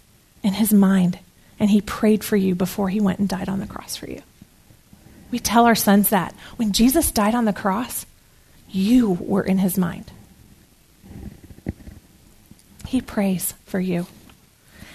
in 0.43 0.53
his 0.53 0.71
mind, 0.71 1.19
and 1.59 1.69
he 1.69 1.81
prayed 1.81 2.23
for 2.23 2.37
you 2.37 2.55
before 2.55 2.89
he 2.89 3.01
went 3.01 3.19
and 3.19 3.27
died 3.27 3.49
on 3.49 3.59
the 3.59 3.67
cross 3.67 3.97
for 3.97 4.09
you. 4.09 4.21
We 5.31 5.39
tell 5.39 5.65
our 5.65 5.75
sons 5.75 6.09
that. 6.09 6.33
When 6.55 6.71
Jesus 6.71 7.11
died 7.11 7.35
on 7.35 7.45
the 7.45 7.53
cross, 7.53 8.05
you 8.69 9.11
were 9.19 9.43
in 9.43 9.57
his 9.57 9.77
mind. 9.77 10.11
He 12.87 13.01
prays 13.01 13.53
for 13.65 13.79
you. 13.79 14.05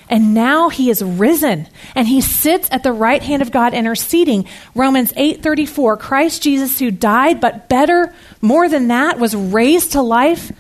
And 0.09 0.35
now 0.35 0.69
he 0.69 0.89
is 0.89 1.03
risen 1.03 1.67
and 1.95 2.07
he 2.07 2.21
sits 2.21 2.69
at 2.71 2.85
the 2.85 2.93
right 2.93 3.23
hand 3.23 3.43
of 3.43 3.51
God 3.51 3.75
interceding. 3.75 4.47
Romans 4.75 5.13
8:34 5.17 5.99
Christ 5.99 6.43
Jesus 6.43 6.79
who 6.79 6.93
died 6.93 7.41
but 7.41 7.69
better 7.69 8.15
more 8.41 8.69
than 8.69 8.89
that 8.89 9.19
was 9.19 9.35
raised 9.35 9.93
to 9.93 10.03
life 10.03 10.53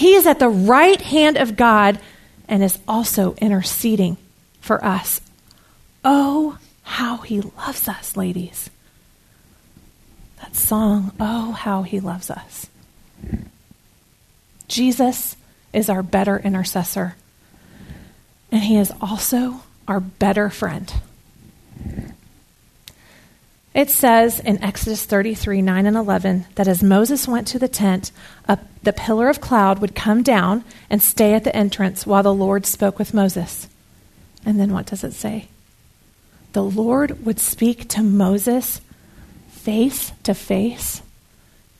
he 0.00 0.14
is 0.14 0.26
at 0.26 0.38
the 0.38 0.48
right 0.48 0.98
hand 0.98 1.36
of 1.36 1.56
God 1.56 1.98
and 2.48 2.62
is 2.62 2.78
also 2.88 3.34
interceding 3.34 4.16
for 4.58 4.82
us. 4.82 5.20
Oh, 6.02 6.56
how 6.82 7.18
he 7.18 7.42
loves 7.42 7.86
us, 7.86 8.16
ladies. 8.16 8.70
That 10.40 10.56
song, 10.56 11.12
Oh, 11.20 11.52
how 11.52 11.82
he 11.82 12.00
loves 12.00 12.30
us. 12.30 12.70
Jesus 14.68 15.36
is 15.74 15.90
our 15.90 16.02
better 16.02 16.38
intercessor, 16.38 17.14
and 18.50 18.62
he 18.62 18.78
is 18.78 18.90
also 19.02 19.60
our 19.86 20.00
better 20.00 20.48
friend. 20.48 20.90
It 23.72 23.88
says 23.88 24.40
in 24.40 24.62
Exodus 24.62 25.04
33 25.04 25.62
9 25.62 25.86
and 25.86 25.96
11 25.96 26.46
that 26.56 26.66
as 26.66 26.82
Moses 26.82 27.28
went 27.28 27.46
to 27.48 27.58
the 27.58 27.68
tent, 27.68 28.10
a, 28.48 28.58
the 28.82 28.92
pillar 28.92 29.28
of 29.28 29.40
cloud 29.40 29.78
would 29.78 29.94
come 29.94 30.22
down 30.22 30.64
and 30.88 31.00
stay 31.00 31.34
at 31.34 31.44
the 31.44 31.54
entrance 31.54 32.04
while 32.04 32.24
the 32.24 32.34
Lord 32.34 32.66
spoke 32.66 32.98
with 32.98 33.14
Moses. 33.14 33.68
And 34.44 34.58
then 34.58 34.72
what 34.72 34.86
does 34.86 35.04
it 35.04 35.12
say? 35.12 35.48
The 36.52 36.64
Lord 36.64 37.24
would 37.24 37.38
speak 37.38 37.88
to 37.90 38.02
Moses 38.02 38.80
face 39.48 40.12
to 40.24 40.34
face 40.34 41.02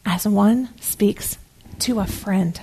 as 0.07 0.29
one 0.29 0.69
speaks 0.81 1.39
to 1.81 1.99
a 1.99 2.07
friend. 2.07 2.61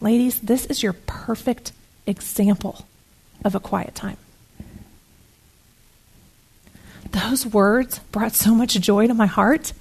Ladies, 0.00 0.40
this 0.40 0.64
is 0.66 0.82
your 0.82 0.94
perfect 0.94 1.72
example 2.06 2.86
of 3.44 3.54
a 3.54 3.60
quiet 3.60 3.94
time. 3.94 4.16
Those 7.12 7.46
words 7.46 7.98
brought 8.10 8.34
so 8.34 8.54
much 8.54 8.74
joy 8.80 9.06
to 9.06 9.14
my 9.14 9.26
heart. 9.26 9.72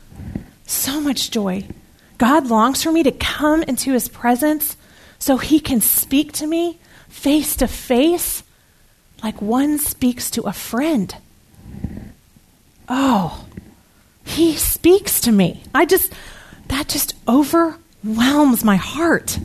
So 0.66 1.02
much 1.02 1.32
joy. 1.32 1.68
God 2.18 2.48
longs 2.48 2.84
for 2.84 2.92
me 2.92 3.04
to 3.04 3.12
come 3.12 3.64
into 3.64 3.94
his 3.94 4.08
presence 4.08 4.78
so 5.20 5.38
he 5.38 5.60
can 5.60 5.82
speak 5.82 6.32
to 6.34 6.48
me 6.48 6.80
face 7.10 7.56
to 7.58 7.68
face 7.68 8.44
like 9.24 9.42
one 9.42 9.78
speaks 9.78 10.32
to 10.32 10.44
a 10.44 10.54
friend. 10.54 11.16
Oh, 12.90 13.46
he 14.26 14.56
speaks 14.56 15.22
to 15.22 15.32
me. 15.32 15.64
I 15.74 15.86
just, 15.86 16.12
that 16.68 16.88
just 16.88 17.14
overwhelms 17.28 18.64
my 18.64 18.78
heart. 18.78 19.38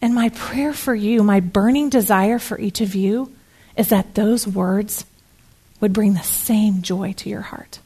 And 0.00 0.14
my 0.14 0.28
prayer 0.30 0.72
for 0.72 0.94
you, 0.94 1.22
my 1.22 1.40
burning 1.40 1.88
desire 1.88 2.38
for 2.38 2.58
each 2.58 2.80
of 2.80 2.94
you, 2.94 3.34
is 3.76 3.88
that 3.88 4.14
those 4.14 4.46
words 4.46 5.04
would 5.80 5.92
bring 5.92 6.14
the 6.14 6.22
same 6.22 6.82
joy 6.82 7.12
to 7.14 7.28
your 7.28 7.42
heart. 7.42 7.80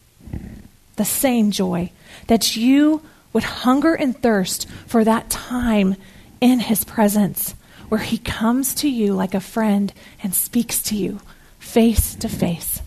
The 0.96 1.04
same 1.04 1.50
joy. 1.50 1.90
That 2.26 2.56
you 2.56 3.02
would 3.32 3.44
hunger 3.44 3.94
and 3.94 4.20
thirst 4.20 4.68
for 4.86 5.04
that 5.04 5.30
time 5.30 5.96
in 6.40 6.60
His 6.60 6.84
presence 6.84 7.54
where 7.88 8.00
He 8.00 8.18
comes 8.18 8.74
to 8.76 8.88
you 8.88 9.14
like 9.14 9.34
a 9.34 9.40
friend 9.40 9.92
and 10.22 10.34
speaks 10.34 10.82
to 10.84 10.96
you 10.96 11.20
face 11.58 12.14
to 12.16 12.28
face. 12.28 12.80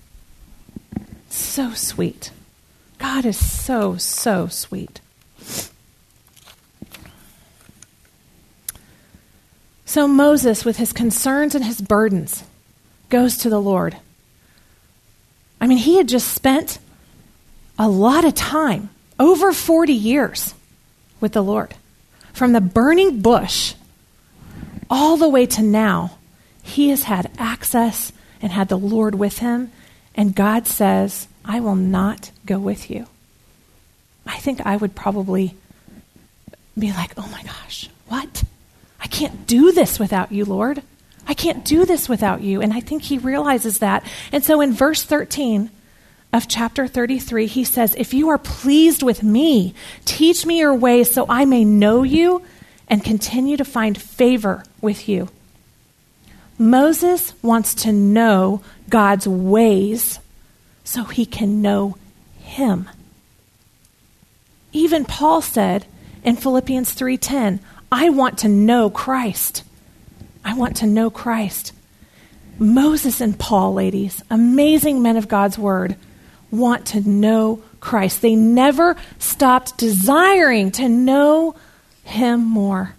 So 1.29 1.71
sweet. 1.73 2.31
God 2.97 3.25
is 3.25 3.37
so, 3.37 3.97
so 3.97 4.47
sweet. 4.47 5.01
So 9.85 10.07
Moses, 10.07 10.63
with 10.63 10.77
his 10.77 10.93
concerns 10.93 11.53
and 11.53 11.65
his 11.65 11.81
burdens, 11.81 12.43
goes 13.09 13.37
to 13.39 13.49
the 13.49 13.61
Lord. 13.61 13.97
I 15.62 15.67
mean, 15.67 15.78
he 15.78 15.97
had 15.97 16.10
just 16.10 16.34
spent 16.34 16.80
a 17.78 17.88
lot 17.88 18.26
of 18.26 18.34
time, 18.34 18.89
over 19.19 19.54
40 19.54 19.93
years, 19.93 20.56
with 21.19 21.34
the 21.34 21.43
Lord. 21.43 21.76
From 22.34 22.54
the 22.54 22.62
burning 22.62 23.21
bush 23.21 23.76
all 24.89 25.17
the 25.17 25.30
way 25.30 25.45
to 25.45 25.62
now, 25.62 26.17
he 26.63 26.89
has 26.89 27.04
had 27.04 27.32
access 27.38 28.12
and 28.41 28.52
had 28.52 28.69
the 28.69 28.78
Lord 28.78 29.15
with 29.15 29.38
him. 29.38 29.71
And 30.15 30.36
God 30.36 30.65
says, 30.67 31.28
I 31.45 31.60
will 31.60 31.76
not 31.76 32.32
go 32.45 32.58
with 32.58 32.89
you. 32.89 33.06
I 34.26 34.38
think 34.38 34.65
I 34.65 34.78
would 34.78 34.95
probably 34.95 35.56
be 36.78 36.91
like, 36.91 37.13
oh 37.17 37.28
my 37.32 37.43
gosh, 37.43 37.89
what? 38.08 38.43
I 39.00 39.08
can't 39.08 39.45
do 39.45 39.71
this 39.71 40.00
without 40.00 40.32
you, 40.32 40.45
Lord. 40.45 40.82
I 41.27 41.34
can't 41.34 41.63
do 41.63 41.86
this 41.86 42.10
without 42.10 42.41
you. 42.41 42.62
And 42.62 42.73
I 42.73 42.79
think 42.79 43.03
he 43.03 43.17
realizes 43.17 43.79
that. 43.79 44.05
And 44.31 44.43
so 44.43 44.62
in 44.62 44.73
verse 44.73 45.03
13 45.03 45.69
of 46.34 46.47
chapter 46.47 46.88
33, 46.88 47.47
he 47.47 47.63
says, 47.63 47.95
If 47.95 48.13
you 48.13 48.29
are 48.29 48.38
pleased 48.38 49.03
with 49.03 49.23
me, 49.23 49.73
teach 50.05 50.45
me 50.45 50.60
your 50.60 50.73
ways 50.73 51.13
so 51.13 51.25
I 51.29 51.45
may 51.45 51.63
know 51.63 52.03
you 52.03 52.43
and 52.88 53.03
continue 53.03 53.57
to 53.57 53.65
find 53.65 53.99
favor 53.99 54.63
with 54.81 55.07
you. 55.07 55.29
Moses 56.57 57.34
wants 57.41 57.73
to 57.73 57.91
know 57.91 58.62
God's 58.89 59.27
ways 59.27 60.19
so 60.84 61.05
he 61.05 61.25
can 61.25 61.62
know 61.62 61.97
him. 62.39 62.89
Even 64.73 65.05
Paul 65.05 65.41
said 65.41 65.86
in 66.23 66.36
Philippians 66.36 66.93
3:10, 66.93 67.60
I 67.91 68.10
want 68.10 68.38
to 68.39 68.47
know 68.47 68.89
Christ. 68.89 69.63
I 70.43 70.56
want 70.56 70.77
to 70.77 70.88
know 70.88 71.10
Christ. 71.10 71.73
Moses 72.58 73.21
and 73.21 73.38
Paul, 73.38 73.73
ladies, 73.73 74.21
amazing 74.30 75.01
men 75.01 75.17
of 75.17 75.27
God's 75.27 75.58
word, 75.58 75.95
want 76.51 76.88
to 76.88 77.01
know 77.01 77.63
Christ. 77.80 78.21
They 78.21 78.36
never 78.36 78.95
stopped 79.19 79.77
desiring 79.77 80.71
to 80.73 80.88
know 80.88 81.56
him 82.04 82.41
more. 82.41 82.95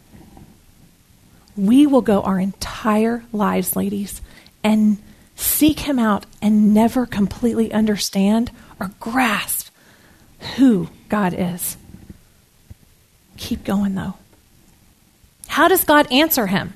We 1.57 1.87
will 1.87 2.01
go 2.01 2.23
our 2.23 2.41
entire 2.41 3.23
lives, 3.33 3.77
ladies, 3.77 4.23
and 4.65 4.99
seek 5.37 5.81
him 5.81 5.99
out 5.99 6.27
and 6.41 6.75
never 6.75 7.07
completely 7.07 7.73
understand 7.73 8.51
or 8.81 8.91
grasp 9.01 9.69
who 10.57 10.89
God 11.09 11.35
is. 11.37 11.77
Keep 13.37 13.65
going, 13.65 13.95
though. 13.95 14.15
How 15.47 15.69
does 15.69 15.85
God 15.85 16.11
answer 16.11 16.47
him? 16.47 16.73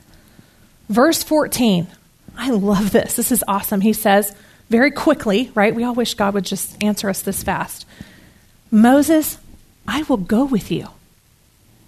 Verse 0.89 1.23
14. 1.23 1.89
I 2.37 2.51
love 2.51 2.93
this. 2.93 3.15
This 3.15 3.33
is 3.33 3.43
awesome. 3.49 3.81
He 3.81 3.93
says 3.93 4.35
very 4.69 4.91
quickly, 4.91 5.51
right? 5.55 5.75
We 5.75 5.85
all 5.85 5.95
wish 5.95 6.15
God 6.15 6.35
would 6.35 6.45
just 6.45 6.83
answer 6.83 7.09
us 7.09 7.23
this 7.23 7.43
fast. 7.43 7.87
Moses, 8.71 9.39
I 9.87 10.03
will 10.03 10.17
go 10.17 10.45
with 10.45 10.71
you, 10.71 10.89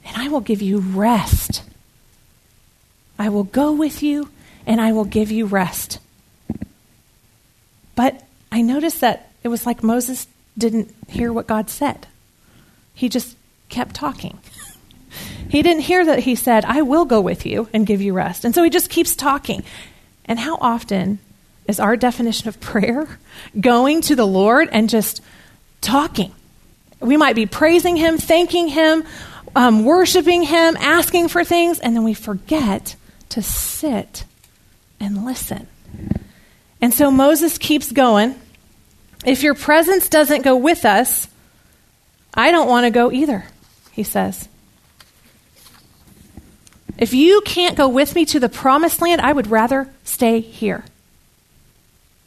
and 0.05 0.17
I 0.17 0.29
will 0.29 0.41
give 0.41 0.63
you 0.63 0.79
rest. 0.79 1.63
I 3.19 3.29
will 3.29 3.45
go 3.45 3.73
with 3.73 4.03
you, 4.03 4.31
and 4.67 4.81
I 4.81 4.93
will 4.93 5.05
give 5.05 5.31
you 5.31 5.47
rest. 5.47 5.99
But 7.95 8.23
I 8.53 8.63
noticed 8.63 9.01
that 9.01 9.31
it 9.43 9.49
was 9.49 9.67
like 9.67 9.83
Moses 9.83 10.29
didn't 10.57 10.95
hear 11.09 11.33
what 11.33 11.47
God 11.47 11.69
said. 11.69 12.07
He 12.95 13.09
just 13.09 13.37
kept 13.69 13.95
talking. 13.95 14.39
He 15.49 15.63
didn't 15.63 15.83
hear 15.83 16.05
that 16.05 16.21
he 16.21 16.35
said, 16.35 16.65
I 16.65 16.83
will 16.83 17.05
go 17.05 17.21
with 17.21 17.47
you 17.47 17.69
and 17.73 17.87
give 17.87 18.03
you 18.03 18.13
rest. 18.13 18.45
And 18.45 18.55
so 18.55 18.63
he 18.63 18.71
just 18.71 18.91
keeps 18.91 19.17
talking. 19.17 19.65
And 20.27 20.39
how 20.39 20.59
often 20.61 21.19
is 21.67 21.81
our 21.81 21.97
definition 21.97 22.49
of 22.49 22.61
prayer 22.61 23.09
going 23.61 24.03
to 24.03 24.15
the 24.15 24.27
Lord 24.27 24.69
and 24.71 24.89
just 24.89 25.23
talking? 25.81 26.33
We 27.01 27.17
might 27.17 27.37
be 27.37 27.47
praising 27.47 27.97
him, 27.97 28.19
thanking 28.19 28.69
him, 28.69 29.05
um, 29.55 29.85
worshiping 29.85 30.43
him, 30.43 30.77
asking 30.79 31.29
for 31.29 31.45
things, 31.45 31.79
and 31.79 31.97
then 31.97 32.05
we 32.05 32.15
forget 32.15 32.97
to 33.31 33.43
sit 33.43 34.25
and 35.01 35.25
listen. 35.25 35.67
And 36.81 36.93
so 36.93 37.11
Moses 37.11 37.59
keeps 37.59 37.93
going. 37.93 38.35
If 39.25 39.43
your 39.43 39.55
presence 39.55 40.09
doesn't 40.09 40.43
go 40.43 40.57
with 40.57 40.85
us, 40.85 41.29
I 42.35 42.51
don't 42.51 42.69
want 42.69 42.85
to 42.85 42.91
go 42.91 43.11
either, 43.11 43.45
he 43.93 44.03
says. 44.03 44.49
If 46.99 47.15
you 47.15 47.41
can't 47.45 47.77
go 47.77 47.89
with 47.89 48.15
me 48.15 48.25
to 48.27 48.41
the 48.41 48.49
promised 48.49 49.01
land, 49.01 49.21
I 49.21 49.33
would 49.33 49.47
rather 49.47 49.89
stay 50.05 50.41
here. 50.41 50.85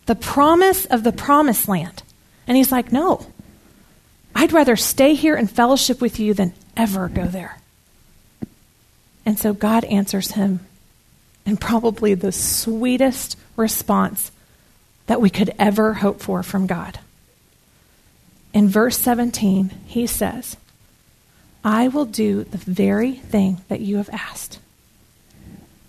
The 0.06 0.16
promise 0.16 0.86
of 0.86 1.04
the 1.04 1.12
promised 1.12 1.68
land. 1.68 2.04
And 2.48 2.58
he's 2.58 2.72
like, 2.72 2.92
No, 2.92 3.28
I'd 4.34 4.54
rather 4.54 4.76
stay 4.76 5.14
here 5.14 5.36
in 5.36 5.48
fellowship 5.48 6.02
with 6.02 6.20
you 6.20 6.34
than 6.34 6.54
ever 6.76 7.10
go 7.10 7.26
there. 7.26 7.58
And 9.26 9.38
so 9.38 9.54
God 9.54 9.84
answers 9.86 10.32
him 10.32 10.62
in 11.46 11.58
probably 11.58 12.14
the 12.14 12.32
sweetest 12.32 13.38
response 13.56 14.32
that 15.08 15.22
we 15.22 15.30
could 15.30 15.54
ever 15.60 15.96
hope 15.96 16.22
for 16.22 16.44
from 16.44 16.66
God. 16.66 17.00
In 18.54 18.70
verse 18.70 18.98
17, 18.98 19.70
he 19.86 20.08
says, 20.08 20.58
I 21.64 21.88
will 21.88 22.06
do 22.06 22.44
the 22.44 22.58
very 22.58 23.14
thing 23.14 23.62
that 23.68 23.82
you 23.82 23.98
have 23.98 24.10
asked 24.12 24.60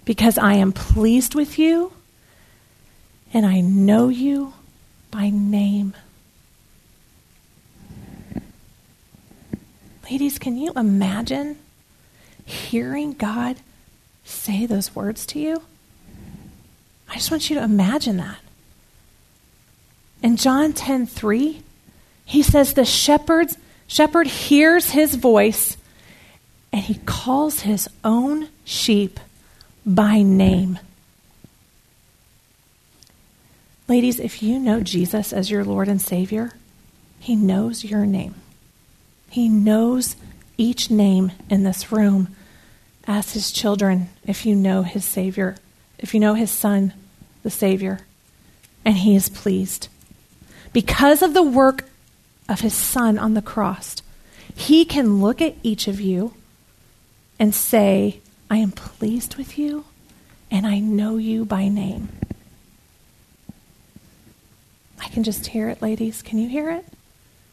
because 0.05 0.37
I 0.37 0.55
am 0.55 0.73
pleased 0.73 1.35
with 1.35 1.59
you 1.59 1.93
and 3.33 3.47
I 3.47 3.61
know 3.61 4.09
you 4.09 4.53
by 5.11 5.31
name. 5.31 5.95
Ladies, 10.11 10.39
can 10.39 10.59
you 10.59 10.73
imagine 10.77 11.59
hearing 12.45 13.13
God 13.15 13.57
say 14.25 14.67
those 14.67 14.95
words 14.95 15.25
to 15.27 15.39
you? 15.39 15.63
I 17.09 17.15
just 17.15 17.31
want 17.31 17.49
you 17.49 17.57
to 17.57 17.63
imagine 17.63 18.19
that. 18.19 18.39
In 20.23 20.37
John 20.37 20.73
10 20.73 21.07
3, 21.07 21.63
he 22.25 22.43
says 22.43 22.75
the 22.75 22.85
shepherd's, 22.85 23.57
shepherd 23.93 24.27
hears 24.27 24.91
his 24.93 25.17
voice 25.17 25.77
and 26.73 26.81
he 26.81 26.95
calls 27.05 27.61
his 27.61 27.91
own 28.03 28.49
sheep 28.65 29.21
by 29.85 30.23
name. 30.23 30.79
Ladies, 33.89 34.19
if 34.19 34.43
you 34.43 34.59
know 34.59 34.81
Jesus 34.81 35.31
as 35.31 35.51
your 35.51 35.63
Lord 35.63 35.89
and 35.89 36.01
Savior, 36.01 36.53
he 37.21 37.37
knows 37.37 37.85
your 37.85 38.07
name. 38.07 38.35
He 39.29 39.51
knows 39.51 40.17
each 40.57 40.91
name 40.91 41.33
in 41.51 41.65
this 41.65 41.93
room 41.93 42.35
as 43.07 43.35
his 43.35 43.53
children 43.53 44.09
if 44.25 44.47
you 44.47 44.55
know 44.55 44.85
his 44.85 45.05
Savior, 45.05 45.57
if 45.99 46.15
you 46.15 46.21
know 46.21 46.33
his 46.33 46.51
Son, 46.51 46.95
the 47.43 47.51
Savior, 47.51 48.01
and 48.87 48.97
he 48.97 49.15
is 49.15 49.29
pleased. 49.29 49.89
Because 50.73 51.21
of 51.21 51.35
the 51.35 51.43
work 51.43 51.85
of 52.53 52.61
his 52.61 52.75
Son 52.75 53.19
on 53.19 53.35
the 53.35 53.43
cross, 53.43 53.97
he 54.55 54.85
can 54.85 55.21
look 55.21 55.41
at 55.41 55.57
each 55.63 55.89
of 55.89 56.01
you 56.01 56.35
and 57.39 57.55
say, 57.55 58.21
I 58.51 58.59
am 58.59 58.71
pleased 58.71 59.37
with 59.37 59.59
you 59.59 59.87
and 60.51 60.67
I 60.67 60.79
know 60.79 61.17
you 61.17 61.45
by 61.45 61.69
name. 61.69 62.11
I 65.01 65.09
can 65.09 65.25
just 65.25 65.47
hear 65.47 65.69
it, 65.71 65.83
ladies. 65.83 66.23
Can 66.23 66.39
you 66.39 66.49
hear 66.49 66.71
it? 66.71 66.85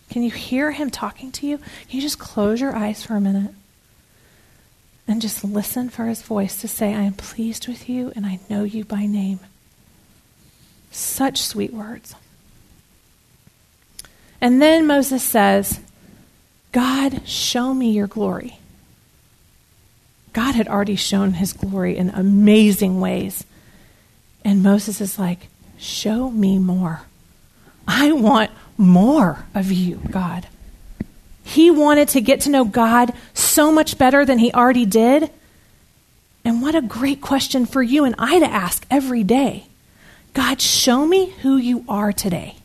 Can 0.09 0.23
you 0.23 0.31
hear 0.31 0.71
him 0.71 0.89
talking 0.89 1.31
to 1.33 1.47
you? 1.47 1.57
Can 1.57 1.65
you 1.91 2.01
just 2.01 2.19
close 2.19 2.59
your 2.59 2.75
eyes 2.75 3.03
for 3.03 3.15
a 3.15 3.21
minute 3.21 3.53
and 5.07 5.21
just 5.21 5.43
listen 5.43 5.89
for 5.89 6.05
his 6.05 6.21
voice 6.21 6.59
to 6.61 6.67
say, 6.67 6.93
I 6.93 7.03
am 7.03 7.13
pleased 7.13 7.67
with 7.67 7.87
you 7.89 8.11
and 8.15 8.25
I 8.25 8.39
know 8.49 8.63
you 8.63 8.83
by 8.83 9.05
name? 9.05 9.39
Such 10.91 11.41
sweet 11.41 11.73
words. 11.73 12.15
And 14.41 14.61
then 14.61 14.87
Moses 14.87 15.23
says, 15.23 15.79
God, 16.71 17.27
show 17.27 17.73
me 17.73 17.91
your 17.91 18.07
glory. 18.07 18.59
God 20.33 20.55
had 20.55 20.67
already 20.67 20.95
shown 20.95 21.33
his 21.33 21.53
glory 21.53 21.97
in 21.97 22.09
amazing 22.09 22.99
ways. 23.01 23.43
And 24.45 24.63
Moses 24.63 25.01
is 25.01 25.19
like, 25.19 25.47
Show 25.79 26.29
me 26.29 26.59
more. 26.59 27.03
I 27.87 28.11
want 28.11 28.51
more 28.77 29.45
of 29.55 29.71
you, 29.71 30.01
God. 30.11 30.45
He 31.41 31.71
wanted 31.71 32.09
to 32.09 32.21
get 32.21 32.41
to 32.41 32.49
know 32.49 32.65
God 32.65 33.13
so 33.33 33.71
much 33.71 33.97
better 33.97 34.25
than 34.25 34.39
he 34.39 34.51
already 34.51 34.85
did. 34.85 35.31
And 36.43 36.61
what 36.61 36.75
a 36.75 36.81
great 36.81 37.21
question 37.21 37.65
for 37.65 37.81
you 37.81 38.03
and 38.03 38.13
I 38.19 38.39
to 38.39 38.45
ask 38.45 38.85
every 38.91 39.23
day 39.23 39.67
God, 40.33 40.61
show 40.61 41.05
me 41.05 41.31
who 41.41 41.55
you 41.55 41.85
are 41.87 42.11
today. 42.11 42.57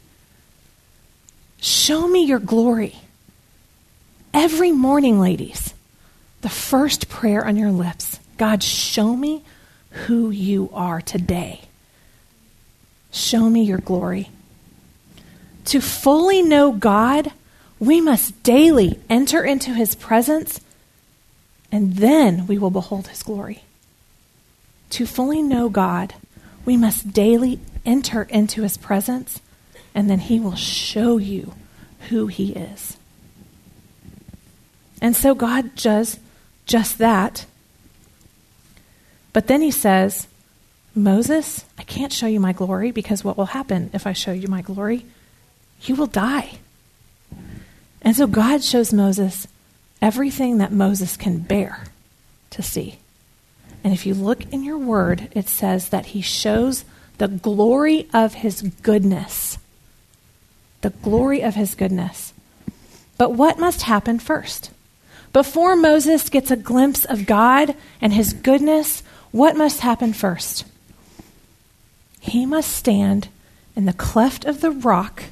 Show 1.65 2.07
me 2.07 2.27
your 2.27 2.41
glory. 2.41 2.95
Every 4.35 4.71
morning, 4.71 5.19
ladies, 5.19 5.73
the 6.43 6.51
first 6.51 7.09
prayer 7.09 7.43
on 7.43 7.57
your 7.57 7.71
lips 7.71 8.21
God, 8.37 8.63
show 8.63 9.17
me 9.17 9.43
who 10.05 10.29
you 10.29 10.69
are 10.75 11.01
today. 11.01 11.63
Show 13.11 13.49
me 13.49 13.63
your 13.63 13.79
glory. 13.79 14.29
To 15.65 15.81
fully 15.81 16.43
know 16.43 16.71
God, 16.71 17.33
we 17.79 17.99
must 17.99 18.43
daily 18.43 18.99
enter 19.09 19.43
into 19.43 19.73
his 19.73 19.95
presence, 19.95 20.61
and 21.73 21.95
then 21.95 22.47
we 22.47 22.59
will 22.59 22.69
behold 22.69 23.09
his 23.09 23.23
glory. 23.23 23.63
To 24.91 25.07
fully 25.07 25.41
know 25.41 25.71
God, 25.71 26.13
we 26.67 26.77
must 26.77 27.15
daily 27.15 27.59
enter 27.87 28.25
into 28.25 28.61
his 28.61 28.77
presence, 28.77 29.41
and 29.95 30.11
then 30.11 30.19
he 30.19 30.41
will 30.41 30.57
show 30.57 31.17
you 31.17 31.55
who 32.09 32.27
he 32.27 32.53
is. 32.53 32.97
And 35.01 35.15
so 35.15 35.35
God 35.35 35.75
does 35.75 36.19
just 36.67 36.99
that. 36.99 37.47
But 39.33 39.47
then 39.47 39.63
he 39.63 39.71
says, 39.71 40.27
Moses, 40.95 41.65
I 41.79 41.83
can't 41.83 42.13
show 42.13 42.27
you 42.27 42.41
my 42.41 42.53
glory 42.53 42.91
because 42.91 43.25
what 43.25 43.37
will 43.37 43.47
happen 43.47 43.91
if 43.93 44.07
I 44.07 44.13
show 44.13 44.33
you 44.33 44.49
my 44.49 44.63
glory? 44.63 45.05
You 45.83 45.97
will 45.97 46.07
die. 46.07 46.59
And 48.01 48.15
so 48.17 48.27
God 48.27 48.63
shows 48.63 48.93
Moses 48.93 49.49
everything 50.01 50.59
that 50.59 50.73
Moses 50.73 51.17
can 51.17 51.39
bear 51.39 51.85
to 52.51 52.63
see. 52.63 52.99
And 53.83 53.93
if 53.93 54.07
you 54.07 54.15
look 54.15 54.53
in 54.53 54.63
your 54.63 54.79
word, 54.79 55.29
it 55.33 55.49
says 55.49 55.89
that 55.91 56.07
he 56.07 56.21
shows 56.21 56.85
the 57.19 57.29
glory 57.29 58.09
of 58.15 58.35
his 58.35 58.63
goodness. 58.63 59.59
The 60.85 60.91
glory 60.91 61.41
of 61.41 61.55
his 61.55 61.75
goodness. 61.75 62.35
But 63.17 63.33
what 63.33 63.59
must 63.59 63.85
happen 63.85 64.19
first? 64.19 64.71
Before 65.33 65.77
Moses 65.77 66.29
gets 66.29 66.51
a 66.51 66.57
glimpse 66.57 67.07
of 67.07 67.25
God 67.25 67.75
and 68.03 68.13
his 68.13 68.35
goodness, 68.35 69.03
what 69.31 69.57
must 69.57 69.81
happen 69.81 70.13
first? 70.13 70.67
He 72.21 72.45
must 72.45 72.71
stand 72.71 73.29
in 73.75 73.87
the 73.87 73.95
cleft 73.95 74.45
of 74.45 74.61
the 74.61 74.73
rock 74.73 75.23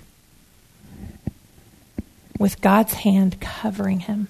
with 2.38 2.62
God's 2.62 2.94
hand 2.94 3.38
covering 3.38 4.00
him. 4.00 4.28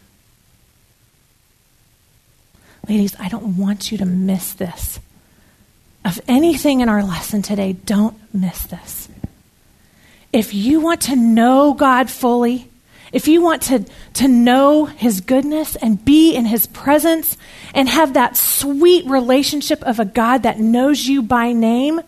Ladies, 2.88 3.14
I 3.20 3.28
don't 3.28 3.56
want 3.56 3.92
you 3.92 3.98
to 3.98 4.06
miss 4.06 4.54
this. 4.54 4.98
Of 6.04 6.20
anything 6.26 6.80
in 6.80 6.88
our 6.88 7.04
lesson 7.04 7.42
today, 7.42 7.74
don't 7.74 8.16
miss 8.35 8.64
this. 8.64 9.08
If 10.33 10.55
you 10.55 10.81
want 10.81 11.03
to 11.03 11.16
know 11.16 11.75
God 11.75 12.09
fully, 12.09 12.68
if 13.12 13.29
you 13.29 13.42
want 13.42 13.62
to, 13.62 13.85
to 14.14 14.29
know 14.29 14.87
His 14.87 15.21
goodness 15.21 15.77
and 15.77 16.03
be 16.03 16.35
in 16.35 16.47
His 16.47 16.66
presence 16.66 17.37
and 17.75 17.88
have 17.88 18.14
that 18.14 18.37
sweet 18.37 19.05
relationship 19.07 19.83
of 19.83 20.01
a 20.01 20.05
God 20.07 20.45
that 20.45 20.59
knows 20.59 21.07
you 21.07 21.23
by 21.23 21.53
name, 21.53 22.01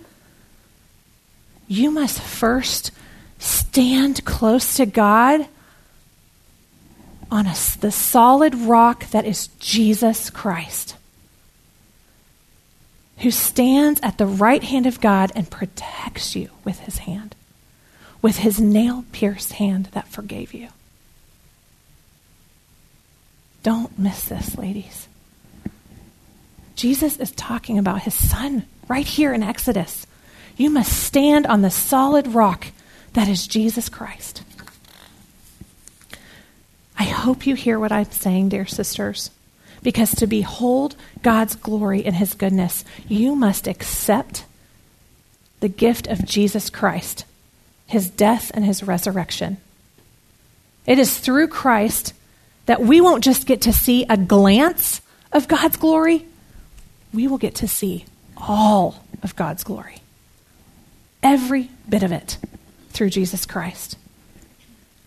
you 1.69 1.91
must 1.91 2.21
first 2.21 2.91
stand 3.39 4.25
close 4.25 4.77
to 4.77 4.87
God 4.87 5.47
on 7.31 7.47
a, 7.47 7.55
the 7.81 7.91
solid 7.91 8.55
rock 8.55 9.07
that 9.11 9.27
is 9.27 9.49
Jesus 9.59 10.31
Christ, 10.31 10.97
who 13.19 13.31
stands 13.31 14.01
at 14.03 14.17
the 14.19 14.27
right 14.27 14.63
hand 14.63 14.87
of 14.87 15.01
God 15.01 15.33
and 15.35 15.51
protects 15.51 16.35
you 16.35 16.51
with 16.65 16.81
His 16.81 16.99
hand, 16.99 17.35
with 18.25 18.39
His 18.39 18.59
nail 18.59 19.05
pierced 19.13 19.53
hand 19.53 19.91
that 19.93 20.09
forgave 20.09 20.55
you. 20.55 20.69
Don't 23.63 23.99
miss 23.99 24.25
this, 24.25 24.57
ladies. 24.57 25.09
Jesus 26.75 27.19
is 27.19 27.33
talking 27.33 27.79
about 27.79 28.01
his 28.01 28.15
son 28.15 28.65
right 28.89 29.07
here 29.07 29.35
in 29.35 29.43
Exodus. 29.43 30.07
You 30.57 30.71
must 30.71 31.05
stand 31.05 31.47
on 31.47 31.61
the 31.61 31.71
solid 31.71 32.29
rock 32.29 32.69
that 33.13 33.29
is 33.29 33.47
Jesus 33.47 33.91
Christ. 33.91 34.43
I 36.99 37.05
hope 37.05 37.47
you 37.47 37.55
hear 37.55 37.79
what 37.79 37.93
I'm 37.93 38.11
saying, 38.11 38.49
dear 38.49 38.65
sisters, 38.65 39.31
because 39.83 40.15
to 40.15 40.27
behold 40.27 40.97
God's 41.21 41.57
glory 41.57 42.03
and 42.07 42.17
his 42.17 42.33
goodness, 42.33 42.87
you 43.07 43.37
must 43.37 43.67
accept 43.67 44.47
the 45.61 45.69
gift 45.69 46.07
of 46.07 46.25
Jesus 46.25 46.71
Christ, 46.71 47.27
his 47.95 48.11
death 48.11 48.51
and 48.53 48.65
his 48.65 48.83
resurrection. 48.83 49.57
It 50.85 50.99
is 50.99 51.17
through 51.17 51.49
Christ 51.49 52.13
that 52.67 52.83
we 52.83 53.01
won't 53.01 53.25
just 53.25 53.47
get 53.47 53.63
to 53.63 53.73
see 53.73 54.05
a 54.11 54.17
glance 54.17 55.01
of 55.33 55.49
God's 55.49 55.77
glory, 55.77 56.27
we 57.13 57.29
will 57.29 57.39
get 57.39 57.55
to 57.57 57.69
see 57.69 58.05
all 58.37 59.05
of 59.23 59.37
God's 59.37 59.65
glory. 59.65 60.03
Every 61.23 61.71
bit 61.89 62.03
of 62.03 62.11
it 62.13 62.37
through 62.91 63.11
Jesus 63.11 63.47
Christ. 63.47 63.97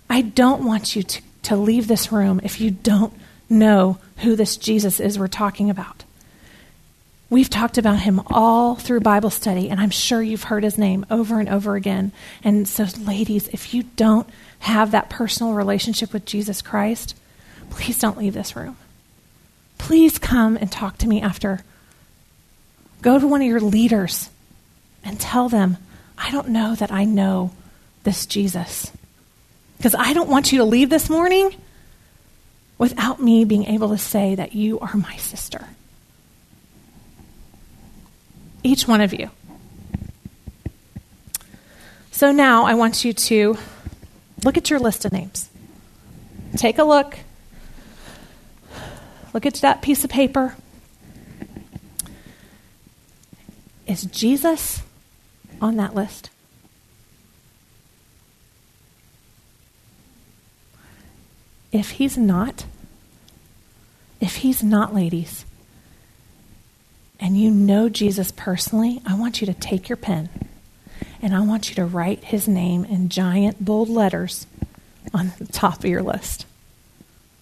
I 0.09 0.21
don't 0.21 0.63
want 0.63 0.95
you 0.95 1.03
to, 1.03 1.21
to 1.43 1.55
leave 1.57 1.87
this 1.87 2.11
room 2.11 2.39
if 2.43 2.61
you 2.61 2.71
don't 2.71 3.13
know 3.49 3.97
who 4.17 4.35
this 4.35 4.55
Jesus 4.55 4.99
is 4.99 5.19
we're 5.19 5.27
talking 5.27 5.69
about. 5.69 6.03
We've 7.29 7.49
talked 7.49 7.77
about 7.77 7.99
him 7.99 8.21
all 8.27 8.75
through 8.75 9.01
Bible 9.01 9.29
study, 9.29 9.69
and 9.69 9.81
I'm 9.81 9.89
sure 9.89 10.21
you've 10.21 10.43
heard 10.43 10.63
his 10.63 10.77
name 10.77 11.05
over 11.09 11.39
and 11.39 11.49
over 11.49 11.75
again. 11.75 12.13
And 12.41 12.65
so, 12.67 12.85
ladies, 12.99 13.49
if 13.49 13.73
you 13.73 13.83
don't 13.83 14.29
have 14.59 14.91
that 14.91 15.09
personal 15.09 15.53
relationship 15.53 16.13
with 16.13 16.25
Jesus 16.25 16.61
Christ, 16.61 17.15
please 17.69 17.99
don't 17.99 18.17
leave 18.17 18.33
this 18.33 18.55
room. 18.55 18.77
Please 19.77 20.17
come 20.17 20.55
and 20.55 20.71
talk 20.71 20.97
to 20.99 21.07
me 21.07 21.21
after. 21.21 21.63
Go 23.01 23.19
to 23.19 23.27
one 23.27 23.41
of 23.41 23.47
your 23.47 23.59
leaders 23.59 24.29
and 25.03 25.19
tell 25.19 25.49
them, 25.49 25.77
I 26.17 26.31
don't 26.31 26.49
know 26.49 26.75
that 26.75 26.91
I 26.91 27.03
know 27.03 27.51
this 28.03 28.25
Jesus. 28.25 28.91
Because 29.77 29.95
I 29.95 30.13
don't 30.13 30.29
want 30.29 30.53
you 30.53 30.59
to 30.59 30.65
leave 30.65 30.89
this 30.89 31.09
morning 31.09 31.53
without 32.77 33.21
me 33.21 33.43
being 33.43 33.65
able 33.65 33.89
to 33.89 33.97
say 33.97 34.33
that 34.35 34.53
you 34.53 34.79
are 34.79 34.95
my 34.95 35.17
sister. 35.17 35.67
Each 38.67 38.85
one 38.85 38.99
of 38.99 39.13
you. 39.13 39.29
So 42.11 42.33
now 42.33 42.65
I 42.65 42.73
want 42.73 43.05
you 43.05 43.13
to 43.13 43.57
look 44.43 44.57
at 44.57 44.69
your 44.69 44.77
list 44.77 45.05
of 45.05 45.13
names. 45.13 45.49
Take 46.57 46.77
a 46.77 46.83
look. 46.83 47.17
Look 49.33 49.45
at 49.45 49.53
that 49.55 49.81
piece 49.81 50.03
of 50.03 50.09
paper. 50.09 50.57
Is 53.85 54.03
Jesus 54.03 54.81
on 55.61 55.77
that 55.77 55.95
list? 55.95 56.29
If 61.71 61.91
he's 61.91 62.17
not, 62.17 62.65
if 64.19 64.37
he's 64.37 64.61
not, 64.61 64.93
ladies, 64.93 65.45
and 67.27 67.37
you 67.37 67.51
know 67.51 67.89
Jesus 67.89 68.31
personally, 68.31 69.01
I 69.05 69.13
want 69.15 69.41
you 69.41 69.47
to 69.47 69.53
take 69.53 69.89
your 69.89 69.97
pen 69.97 70.29
and 71.21 71.35
I 71.35 71.41
want 71.41 71.67
you 71.67 71.75
to 71.75 71.83
write 71.83 72.23
his 72.23 72.47
name 72.47 72.85
in 72.85 73.09
giant 73.09 73.65
bold 73.65 73.89
letters 73.89 74.47
on 75.13 75.33
the 75.37 75.45
top 75.45 75.79
of 75.79 75.89
your 75.89 76.01
list. 76.01 76.45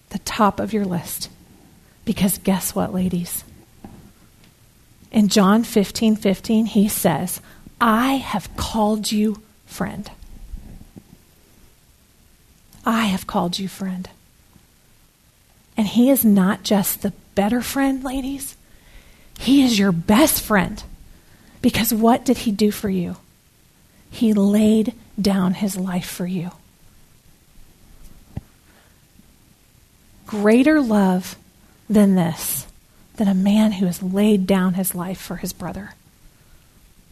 The 0.08 0.18
top 0.18 0.58
of 0.58 0.72
your 0.72 0.84
list. 0.84 1.30
Because 2.04 2.38
guess 2.38 2.74
what, 2.74 2.92
ladies? 2.92 3.44
In 5.12 5.28
John 5.28 5.62
15 5.62 6.16
15, 6.16 6.66
he 6.66 6.88
says, 6.88 7.40
I 7.80 8.14
have 8.14 8.56
called 8.56 9.12
you 9.12 9.40
friend. 9.66 10.10
I 12.84 13.04
have 13.04 13.28
called 13.28 13.60
you 13.60 13.68
friend. 13.68 14.10
And 15.76 15.86
he 15.86 16.10
is 16.10 16.24
not 16.24 16.64
just 16.64 17.02
the 17.02 17.12
better 17.36 17.62
friend, 17.62 18.02
ladies. 18.02 18.56
He 19.38 19.62
is 19.62 19.78
your 19.78 19.92
best 19.92 20.40
friend. 20.40 20.82
Because 21.62 21.92
what 21.92 22.24
did 22.24 22.38
he 22.38 22.52
do 22.52 22.70
for 22.70 22.88
you? 22.88 23.16
He 24.10 24.32
laid 24.32 24.94
down 25.20 25.54
his 25.54 25.76
life 25.76 26.08
for 26.08 26.26
you. 26.26 26.52
Greater 30.26 30.80
love 30.80 31.36
than 31.88 32.14
this, 32.14 32.66
than 33.16 33.28
a 33.28 33.34
man 33.34 33.72
who 33.72 33.86
has 33.86 34.02
laid 34.02 34.46
down 34.46 34.74
his 34.74 34.94
life 34.94 35.20
for 35.20 35.36
his 35.36 35.52
brother. 35.52 35.94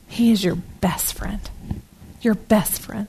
He 0.08 0.30
is 0.30 0.44
your 0.44 0.56
best 0.56 1.14
friend. 1.14 1.40
Your 2.20 2.34
best 2.34 2.80
friend. 2.80 3.08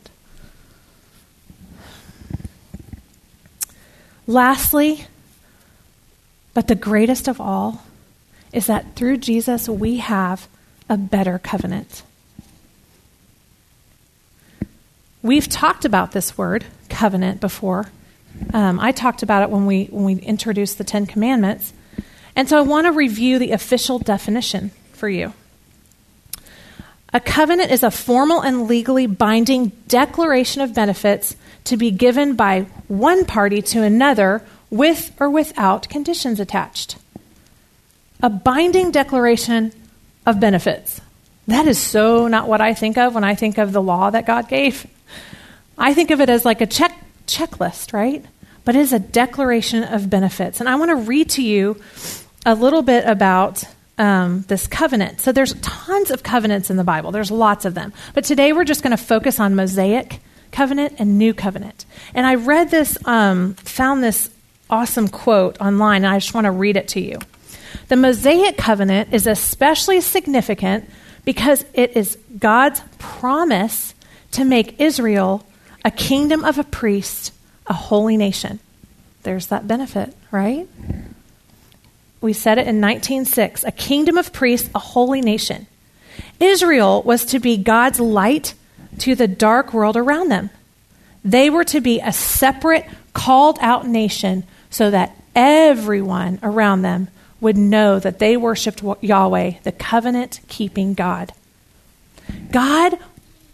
Lastly, 4.28 5.06
but 6.54 6.68
the 6.68 6.76
greatest 6.76 7.28
of 7.28 7.40
all, 7.40 7.84
is 8.56 8.68
that 8.68 8.96
through 8.96 9.18
Jesus 9.18 9.68
we 9.68 9.98
have 9.98 10.48
a 10.88 10.98
better 10.98 11.38
covenant. 11.38 12.04
We've 15.22 15.50
talked 15.50 15.84
about 15.84 16.14
this 16.14 16.38
word, 16.38 16.66
covenant, 16.88 17.42
before. 17.42 17.88
Um, 18.54 18.80
I 18.80 18.92
talked 18.92 19.24
about 19.24 19.44
it 19.44 19.50
when 19.50 19.66
we, 19.66 19.86
when 19.86 20.06
we 20.06 20.16
introduced 20.16 20.78
the 20.78 20.84
Ten 20.84 21.06
Commandments. 21.06 21.74
And 22.36 22.48
so 22.48 22.58
I 22.58 22.62
want 22.62 22.86
to 22.86 22.92
review 22.92 23.40
the 23.40 23.52
official 23.52 24.00
definition 24.00 24.72
for 24.94 25.10
you. 25.10 25.34
A 27.12 27.20
covenant 27.20 27.72
is 27.72 27.84
a 27.84 27.92
formal 27.92 28.42
and 28.42 28.68
legally 28.68 29.08
binding 29.08 29.70
declaration 29.88 30.62
of 30.62 30.74
benefits 30.74 31.36
to 31.66 31.76
be 31.76 31.92
given 31.92 32.36
by 32.36 32.68
one 32.88 33.26
party 33.26 33.62
to 33.64 33.84
another 33.84 34.44
with 34.70 35.12
or 35.20 35.30
without 35.30 35.90
conditions 35.90 36.40
attached. 36.40 36.98
A 38.22 38.30
binding 38.30 38.92
declaration 38.92 39.72
of 40.26 40.40
benefits. 40.40 41.02
That 41.48 41.68
is 41.68 41.78
so 41.78 42.28
not 42.28 42.48
what 42.48 42.62
I 42.62 42.74
think 42.74 42.98
of 42.98 43.14
when 43.14 43.24
I 43.24 43.36
think 43.36 43.58
of 43.58 43.72
the 43.72 43.82
law 43.82 44.10
that 44.10 44.26
God 44.26 44.48
gave. 44.48 44.88
I 45.78 45.94
think 45.94 46.12
of 46.12 46.22
it 46.22 46.30
as 46.30 46.46
like 46.46 46.62
a 46.62 46.66
check 46.66 46.92
checklist, 47.28 47.94
right? 47.94 48.24
But 48.64 48.76
it 48.76 48.80
is 48.80 48.94
a 48.94 49.00
declaration 49.00 49.84
of 49.84 50.10
benefits. 50.10 50.60
And 50.60 50.70
I 50.70 50.76
want 50.76 50.90
to 50.90 50.96
read 50.96 51.30
to 51.32 51.44
you 51.44 51.80
a 52.46 52.56
little 52.56 52.82
bit 52.82 53.06
about 53.06 53.64
um, 53.98 54.44
this 54.48 54.68
covenant. 54.68 55.22
So 55.22 55.32
there's 55.32 55.54
tons 55.62 56.12
of 56.12 56.24
covenants 56.24 56.70
in 56.70 56.78
the 56.78 56.84
Bible. 56.84 57.12
There's 57.12 57.32
lots 57.32 57.66
of 57.66 57.74
them. 57.74 57.94
But 58.14 58.24
today 58.24 58.54
we're 58.54 58.64
just 58.64 58.84
going 58.84 58.96
to 58.96 59.04
focus 59.04 59.40
on 59.40 59.56
Mosaic 59.56 60.20
covenant 60.52 60.96
and 61.00 61.18
new 61.18 61.34
covenant. 61.34 61.86
And 62.14 62.26
I 62.26 62.36
read 62.36 62.72
this, 62.72 62.98
um, 63.06 63.54
found 63.56 64.04
this 64.04 64.30
awesome 64.70 65.08
quote 65.08 65.60
online, 65.60 66.04
and 66.04 66.14
I 66.14 66.18
just 66.18 66.34
want 66.34 66.46
to 66.46 66.52
read 66.52 66.78
it 66.78 66.88
to 66.90 67.02
you. 67.02 67.20
The 67.88 67.96
Mosaic 67.96 68.58
covenant 68.58 69.14
is 69.14 69.28
especially 69.28 70.02
significant 70.02 70.90
because 71.24 71.66
it 71.74 71.96
is 71.96 72.18
God's 72.38 72.82
promise 72.98 73.94
to 74.32 74.44
make 74.44 74.80
Israel 74.80 75.46
a 75.84 75.92
kingdom 75.92 76.44
of 76.44 76.58
a 76.58 76.64
priest, 76.64 77.32
a 77.68 77.74
holy 77.74 78.18
nation. 78.18 78.60
There's 79.24 79.48
that 79.48 79.68
benefit, 79.68 80.16
right? 80.32 80.68
We 82.22 82.34
said 82.34 82.58
it 82.58 82.68
in 82.68 82.80
19:6, 82.80 83.64
a 83.64 83.72
kingdom 83.72 84.18
of 84.18 84.34
priests, 84.34 84.70
a 84.74 84.80
holy 84.80 85.22
nation. 85.22 85.68
Israel 86.40 87.02
was 87.04 87.26
to 87.26 87.40
be 87.40 87.58
God's 87.58 88.00
light 88.00 88.54
to 89.00 89.16
the 89.16 89.28
dark 89.28 89.74
world 89.74 89.98
around 89.98 90.30
them. 90.30 90.50
They 91.24 91.50
were 91.50 91.64
to 91.66 91.82
be 91.82 92.00
a 92.00 92.14
separate, 92.14 92.86
called 93.14 93.58
out 93.62 93.88
nation 93.88 94.44
so 94.70 94.92
that 94.92 95.16
everyone 95.36 96.40
around 96.44 96.82
them 96.82 97.08
would 97.42 97.58
know 97.58 98.00
that 98.00 98.20
they 98.20 98.38
worshiped 98.38 98.84
Yahweh, 99.02 99.54
the 99.64 99.72
covenant 99.72 100.40
keeping 100.48 100.94
God. 100.94 101.32
God 102.52 102.98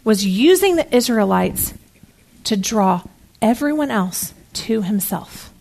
was 0.04 0.24
using 0.24 0.76
the 0.76 0.94
Israelites 0.94 1.74
to 2.44 2.56
draw 2.56 3.02
everyone 3.40 3.90
else 3.90 4.34
to 4.52 4.82
himself. 4.82 5.52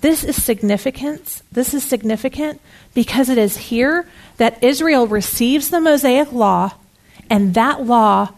This 0.00 0.22
is 0.22 0.42
significant. 0.42 1.42
This 1.50 1.72
is 1.72 1.82
significant 1.82 2.60
because 2.92 3.28
it 3.28 3.38
is 3.38 3.56
here 3.56 4.06
that 4.36 4.62
Israel 4.62 5.06
receives 5.06 5.70
the 5.70 5.80
Mosaic 5.80 6.30
law, 6.30 6.74
and 7.30 7.54
that 7.54 7.86
law 7.86 8.30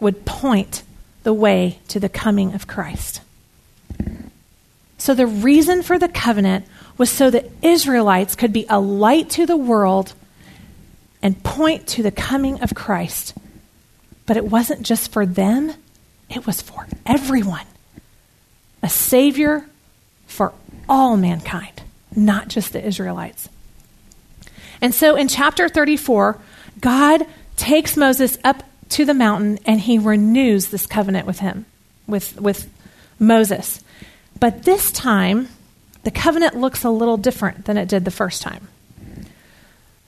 would 0.00 0.24
point 0.24 0.82
the 1.22 1.32
way 1.32 1.78
to 1.88 2.00
the 2.00 2.08
coming 2.08 2.52
of 2.52 2.66
Christ. 2.66 3.20
So, 4.98 5.14
the 5.14 5.26
reason 5.26 5.82
for 5.82 5.98
the 5.98 6.08
covenant 6.08 6.66
was 6.96 7.10
so 7.10 7.30
that 7.30 7.50
Israelites 7.62 8.34
could 8.34 8.52
be 8.52 8.66
a 8.68 8.78
light 8.80 9.30
to 9.30 9.46
the 9.46 9.56
world 9.56 10.14
and 11.22 11.42
point 11.42 11.86
to 11.88 12.02
the 12.02 12.10
coming 12.10 12.60
of 12.60 12.74
Christ. 12.74 13.34
But 14.26 14.36
it 14.36 14.44
wasn't 14.44 14.82
just 14.82 15.12
for 15.12 15.26
them, 15.26 15.72
it 16.30 16.46
was 16.46 16.60
for 16.60 16.86
everyone. 17.04 17.66
A 18.82 18.88
Savior 18.88 19.66
for 20.26 20.52
all 20.88 21.16
mankind, 21.16 21.82
not 22.14 22.48
just 22.48 22.72
the 22.72 22.84
Israelites. 22.84 23.48
And 24.80 24.94
so 24.94 25.16
in 25.16 25.28
chapter 25.28 25.68
34, 25.68 26.38
God 26.80 27.26
takes 27.56 27.96
Moses 27.96 28.36
up 28.44 28.62
to 28.90 29.04
the 29.04 29.14
mountain 29.14 29.58
and 29.64 29.80
he 29.80 29.98
renews 29.98 30.68
this 30.68 30.86
covenant 30.86 31.26
with 31.26 31.38
him, 31.38 31.66
with, 32.06 32.38
with 32.40 32.70
Moses. 33.18 33.82
But 34.38 34.64
this 34.64 34.90
time, 34.92 35.48
the 36.04 36.10
covenant 36.10 36.56
looks 36.56 36.84
a 36.84 36.90
little 36.90 37.16
different 37.16 37.64
than 37.64 37.76
it 37.76 37.88
did 37.88 38.04
the 38.04 38.10
first 38.10 38.42
time. 38.42 38.68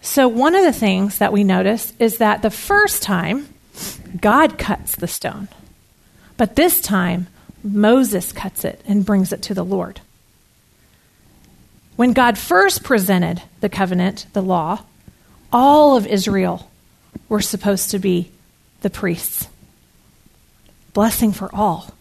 So, 0.00 0.28
one 0.28 0.54
of 0.54 0.64
the 0.64 0.72
things 0.72 1.18
that 1.18 1.32
we 1.32 1.42
notice 1.42 1.92
is 1.98 2.18
that 2.18 2.42
the 2.42 2.50
first 2.50 3.02
time, 3.02 3.48
God 4.20 4.58
cuts 4.58 4.94
the 4.94 5.08
stone. 5.08 5.48
But 6.36 6.54
this 6.54 6.80
time, 6.80 7.26
Moses 7.64 8.32
cuts 8.32 8.64
it 8.64 8.80
and 8.86 9.04
brings 9.04 9.32
it 9.32 9.42
to 9.42 9.54
the 9.54 9.64
Lord. 9.64 10.00
When 11.96 12.12
God 12.12 12.38
first 12.38 12.84
presented 12.84 13.42
the 13.60 13.68
covenant, 13.68 14.26
the 14.32 14.42
law, 14.42 14.84
all 15.52 15.96
of 15.96 16.06
Israel 16.06 16.70
were 17.28 17.40
supposed 17.40 17.90
to 17.90 17.98
be 17.98 18.30
the 18.82 18.90
priests. 18.90 19.48
Blessing 20.92 21.32
for 21.32 21.52
all. 21.54 21.94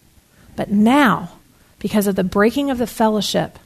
But 0.54 0.70
now, 0.70 1.32
because 1.78 2.06
of 2.06 2.14
the 2.14 2.24
breaking 2.24 2.70
of 2.70 2.78
the 2.78 2.86
fellowship, 2.86 3.58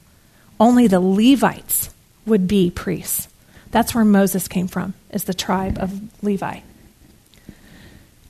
only 0.60 0.86
the 0.86 1.00
Levites 1.00 1.90
would 2.26 2.46
be 2.46 2.70
priests. 2.70 3.26
That's 3.70 3.94
where 3.94 4.04
Moses 4.04 4.46
came 4.46 4.68
from, 4.68 4.94
is 5.10 5.24
the 5.24 5.34
tribe 5.34 5.78
of 5.78 6.22
Levi. 6.22 6.60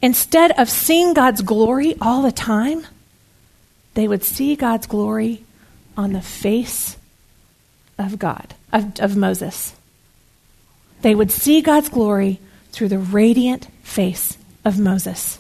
Instead 0.01 0.53
of 0.53 0.71
seeing 0.71 1.13
God's 1.13 1.43
glory 1.43 1.97
all 2.01 2.23
the 2.23 2.33
time, 2.33 2.87
they 3.95 4.07
would 4.07 4.23
see 4.23 4.57
God's 4.57 4.87
glory 4.87 5.45
on 5.97 6.13
the 6.13 6.23
face 6.23 6.97
of 7.99 8.19
God, 8.19 8.55
of, 8.73 8.99
of 9.01 9.17
Moses. 9.17 9.75
They 11.03 11.15
would 11.15 11.31
see 11.31 11.61
God's 11.61 11.89
glory 11.89 12.39
through 12.73 12.89
the 12.89 12.99
radiant 12.99 13.67
face 13.83 14.39
of 14.65 14.79
Moses. 14.79 15.39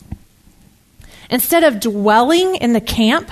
Instead 1.30 1.62
of 1.62 1.80
dwelling 1.80 2.56
in 2.56 2.72
the 2.72 2.80
camp, 2.80 3.30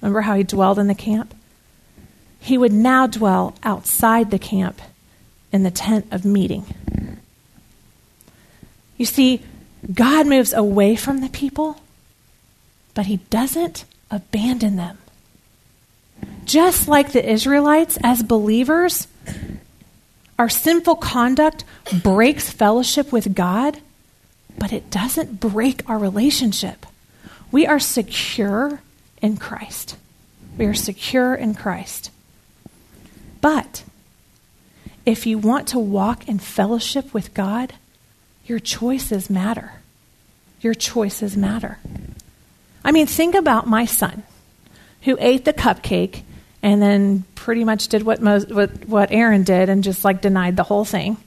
remember 0.00 0.22
how 0.22 0.34
he 0.34 0.42
dwelled 0.42 0.78
in 0.78 0.86
the 0.86 0.94
camp? 0.94 1.34
He 2.44 2.58
would 2.58 2.74
now 2.74 3.06
dwell 3.06 3.54
outside 3.62 4.30
the 4.30 4.38
camp 4.38 4.82
in 5.50 5.62
the 5.62 5.70
tent 5.70 6.04
of 6.10 6.26
meeting. 6.26 6.66
You 8.98 9.06
see, 9.06 9.40
God 9.90 10.26
moves 10.26 10.52
away 10.52 10.94
from 10.94 11.22
the 11.22 11.30
people, 11.30 11.80
but 12.92 13.06
he 13.06 13.16
doesn't 13.30 13.86
abandon 14.10 14.76
them. 14.76 14.98
Just 16.44 16.86
like 16.86 17.12
the 17.12 17.26
Israelites, 17.26 17.96
as 18.02 18.22
believers, 18.22 19.08
our 20.38 20.50
sinful 20.50 20.96
conduct 20.96 21.64
breaks 22.02 22.50
fellowship 22.50 23.10
with 23.10 23.34
God, 23.34 23.78
but 24.58 24.70
it 24.70 24.90
doesn't 24.90 25.40
break 25.40 25.88
our 25.88 25.96
relationship. 25.96 26.84
We 27.50 27.66
are 27.66 27.80
secure 27.80 28.82
in 29.22 29.38
Christ. 29.38 29.96
We 30.58 30.66
are 30.66 30.74
secure 30.74 31.34
in 31.34 31.54
Christ. 31.54 32.10
But 33.44 33.84
if 35.04 35.26
you 35.26 35.36
want 35.36 35.68
to 35.68 35.78
walk 35.78 36.26
in 36.26 36.38
fellowship 36.38 37.12
with 37.12 37.34
God, 37.34 37.74
your 38.46 38.58
choices 38.58 39.28
matter. 39.28 39.82
Your 40.62 40.72
choices 40.72 41.36
matter. 41.36 41.76
I 42.82 42.90
mean, 42.90 43.06
think 43.06 43.34
about 43.34 43.66
my 43.66 43.84
son 43.84 44.22
who 45.02 45.18
ate 45.20 45.44
the 45.44 45.52
cupcake 45.52 46.22
and 46.62 46.80
then 46.80 47.24
pretty 47.34 47.64
much 47.64 47.88
did 47.88 48.02
what, 48.02 48.18
what, 48.18 48.86
what 48.88 49.12
Aaron 49.12 49.42
did 49.42 49.68
and 49.68 49.84
just 49.84 50.06
like 50.06 50.22
denied 50.22 50.56
the 50.56 50.62
whole 50.62 50.86
thing. 50.86 51.18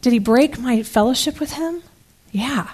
Did 0.00 0.14
he 0.14 0.18
break 0.18 0.58
my 0.58 0.82
fellowship 0.82 1.38
with 1.38 1.52
him? 1.52 1.82
Yeah. 2.32 2.70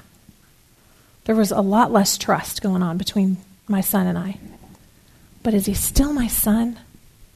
There 1.25 1.35
was 1.35 1.51
a 1.51 1.63
lot 1.63 1.91
less 1.91 2.17
trust 2.17 2.63
going 2.63 2.85
on 2.85 2.97
between 2.97 3.39
my 3.67 3.81
son 3.81 4.07
and 4.07 4.17
I. 4.17 4.39
But 5.43 5.53
is 5.53 5.67
he 5.67 5.75
still 5.75 6.13
my 6.13 6.29
son? 6.29 6.79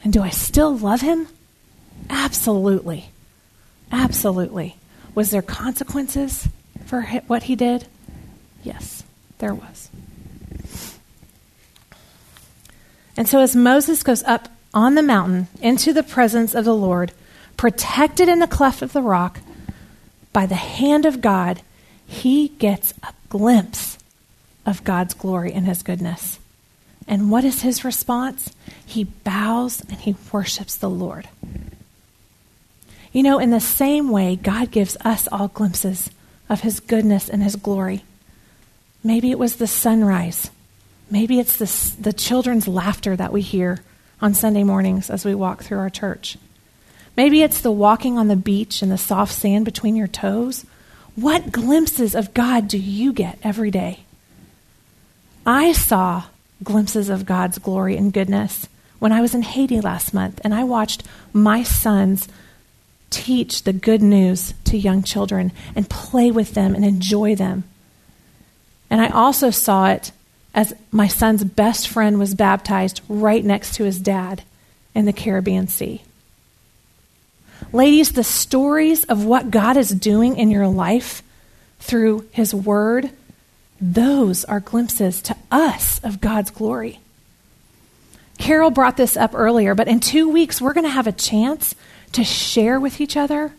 And 0.03 0.13
do 0.13 0.23
I 0.23 0.31
still 0.31 0.77
love 0.77 1.01
him? 1.01 1.29
Absolutely. 2.09 3.11
Absolutely. 3.93 4.77
Was 5.15 5.31
there 5.31 5.43
consequences 5.43 6.49
for 6.87 7.03
what 7.27 7.45
he 7.45 7.57
did? 7.57 7.87
Yes, 8.63 9.03
there 9.39 9.55
was. 9.55 9.91
And 13.17 13.29
so 13.29 13.41
as 13.41 13.55
Moses 13.55 14.03
goes 14.03 14.23
up 14.23 14.49
on 14.73 14.95
the 14.95 15.03
mountain 15.03 15.49
into 15.61 15.93
the 15.93 16.03
presence 16.03 16.55
of 16.55 16.65
the 16.65 16.75
Lord, 16.75 17.13
protected 17.57 18.29
in 18.29 18.39
the 18.39 18.47
cleft 18.47 18.83
of 18.83 18.93
the 18.93 19.03
rock 19.03 19.41
by 20.33 20.47
the 20.47 20.55
hand 20.55 21.05
of 21.05 21.21
God, 21.21 21.61
he 22.07 22.49
gets 22.49 22.95
a 23.03 23.13
glimpse 23.29 23.99
of 24.65 24.85
God's 24.85 25.15
glory 25.15 25.53
and 25.53 25.67
his 25.67 25.83
goodness. 25.83 26.40
And 27.11 27.29
what 27.29 27.45
is 27.45 27.63
his 27.63 27.85
response? 27.85 28.55
He 28.87 29.03
bows 29.03 29.81
and 29.81 29.99
he 29.99 30.15
worships 30.33 30.77
the 30.77 30.89
Lord. 30.89 31.29
You 33.13 33.25
know, 33.25 33.41
in 33.41 33.51
the 33.51 33.59
same 33.59 34.11
way, 34.11 34.37
God 34.37 34.71
gives 34.71 34.97
us 35.01 35.27
all 35.33 35.49
glimpses 35.49 36.09
of 36.49 36.61
his 36.61 36.79
goodness 36.79 37.29
and 37.29 37.43
his 37.43 37.57
glory. 37.57 38.05
Maybe 39.03 39.33
it 39.33 39.41
was 39.41 39.57
the 39.57 39.67
sunrise. 39.67 40.53
Maybe 41.11 41.41
it's 41.41 41.57
the, 41.57 42.01
the 42.01 42.13
children's 42.13 42.69
laughter 42.69 43.17
that 43.17 43.33
we 43.33 43.41
hear 43.41 43.81
on 44.23 44.33
Sunday 44.33 44.63
mornings 44.63 45.11
as 45.11 45.25
we 45.25 45.35
walk 45.35 45.65
through 45.65 45.79
our 45.79 45.91
church. 45.91 46.39
Maybe 47.17 47.43
it's 47.43 47.61
the 47.61 47.73
walking 47.73 48.19
on 48.19 48.29
the 48.29 48.37
beach 48.37 48.83
and 48.83 48.93
the 48.93 48.97
soft 48.97 49.33
sand 49.33 49.65
between 49.65 49.97
your 49.97 50.07
toes. 50.07 50.65
What 51.17 51.51
glimpses 51.51 52.15
of 52.15 52.35
God 52.35 52.69
do 52.69 52.79
you 52.79 53.13
get 53.13 53.41
every 53.43 53.73
day? 53.73 54.05
I 55.45 55.73
saw 55.73 56.27
glimpses 56.63 57.09
of 57.09 57.27
God's 57.27 57.59
glory 57.59 57.97
and 57.97 58.13
goodness 58.13 58.69
when 58.99 59.13
I 59.13 59.21
was 59.21 59.35
in 59.35 59.43
Haiti 59.43 59.81
last 59.81 60.15
month 60.15 60.41
and 60.45 60.55
I 60.55 60.65
watched 60.65 61.03
my 61.33 61.63
sons 61.63 62.29
teach 63.09 63.65
the 63.65 63.73
good 63.73 64.03
news 64.03 64.55
to 64.65 64.79
young 64.79 65.03
children 65.03 65.53
and 65.75 65.91
play 65.91 66.31
with 66.31 66.55
them 66.55 66.75
and 66.75 66.85
enjoy 66.85 67.35
them. 67.35 67.65
And 68.89 69.01
I 69.01 69.09
also 69.09 69.51
saw 69.51 69.91
it 69.91 70.13
as 70.55 70.75
my 70.91 71.09
son's 71.09 71.45
best 71.45 71.89
friend 71.89 72.19
was 72.19 72.35
baptized 72.35 73.01
right 73.09 73.45
next 73.45 73.75
to 73.77 73.85
his 73.85 73.99
dad 73.99 74.43
in 74.95 75.05
the 75.05 75.13
Caribbean 75.13 75.69
Sea. 75.69 76.03
Ladies, 77.73 78.13
the 78.13 78.25
stories 78.25 79.05
of 79.05 79.25
what 79.25 79.51
God 79.51 79.77
is 79.77 79.91
doing 79.91 80.37
in 80.37 80.51
your 80.51 80.67
life 80.67 81.23
through 81.79 82.29
his 82.33 82.55
word, 82.55 83.11
those 83.81 84.45
are 84.45 84.61
glimpses 84.61 85.23
to 85.23 85.37
us 85.51 86.03
of 86.05 86.21
God's 86.21 86.51
glory. 86.51 87.01
Carol 88.39 88.71
brought 88.71 88.97
this 88.97 89.17
up 89.17 89.33
earlier, 89.35 89.75
but 89.75 89.89
in 89.89 90.01
two 90.01 90.29
weeks, 90.29 90.61
we're 90.61 90.73
going 90.73 90.85
to 90.85 90.91
have 90.91 91.07
a 91.07 91.13
chance 91.13 91.75
to 92.13 92.25
share 92.25 92.81
with 92.81 93.01
each 93.01 93.17
other 93.17 93.53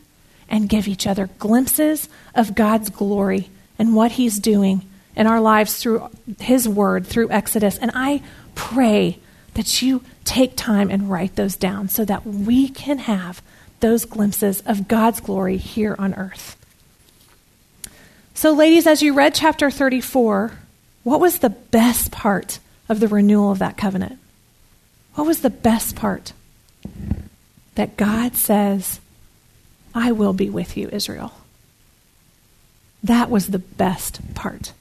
and 0.49 0.69
give 0.69 0.87
each 0.87 1.07
other 1.07 1.29
glimpses 1.39 2.09
of 2.35 2.55
God's 2.55 2.89
glory 2.89 3.49
and 3.79 3.95
what 3.95 4.13
he's 4.13 4.39
doing 4.39 4.85
in 5.15 5.27
our 5.27 5.41
lives 5.41 5.77
through 5.77 6.09
His 6.39 6.67
Word, 6.67 7.05
through 7.05 7.31
Exodus. 7.31 7.77
And 7.77 7.91
I 7.93 8.21
pray 8.55 9.19
that 9.53 9.81
you 9.81 10.03
take 10.23 10.55
time 10.55 10.89
and 10.89 11.09
write 11.09 11.35
those 11.35 11.55
down 11.55 11.89
so 11.89 12.05
that 12.05 12.25
we 12.25 12.69
can 12.69 12.99
have 12.99 13.41
those 13.79 14.05
glimpses 14.05 14.61
of 14.61 14.87
God's 14.87 15.19
glory 15.19 15.57
here 15.57 15.95
on 15.97 16.13
earth. 16.13 16.57
So, 18.33 18.53
ladies, 18.53 18.87
as 18.87 19.01
you 19.01 19.13
read 19.13 19.35
chapter 19.35 19.69
34, 19.69 20.51
what 21.03 21.19
was 21.19 21.39
the 21.39 21.49
best 21.49 22.11
part 22.11 22.59
of 22.89 22.99
the 22.99 23.07
renewal 23.07 23.51
of 23.51 23.59
that 23.59 23.77
covenant? 23.77 24.19
What 25.15 25.27
was 25.27 25.41
the 25.41 25.49
best 25.49 25.95
part? 25.95 26.33
That 27.75 27.97
God 27.97 28.35
says, 28.35 28.99
I 29.93 30.11
will 30.11 30.33
be 30.33 30.49
with 30.49 30.77
you, 30.77 30.89
Israel. 30.91 31.33
That 33.03 33.29
was 33.29 33.47
the 33.47 33.59
best 33.59 34.33
part. 34.35 34.73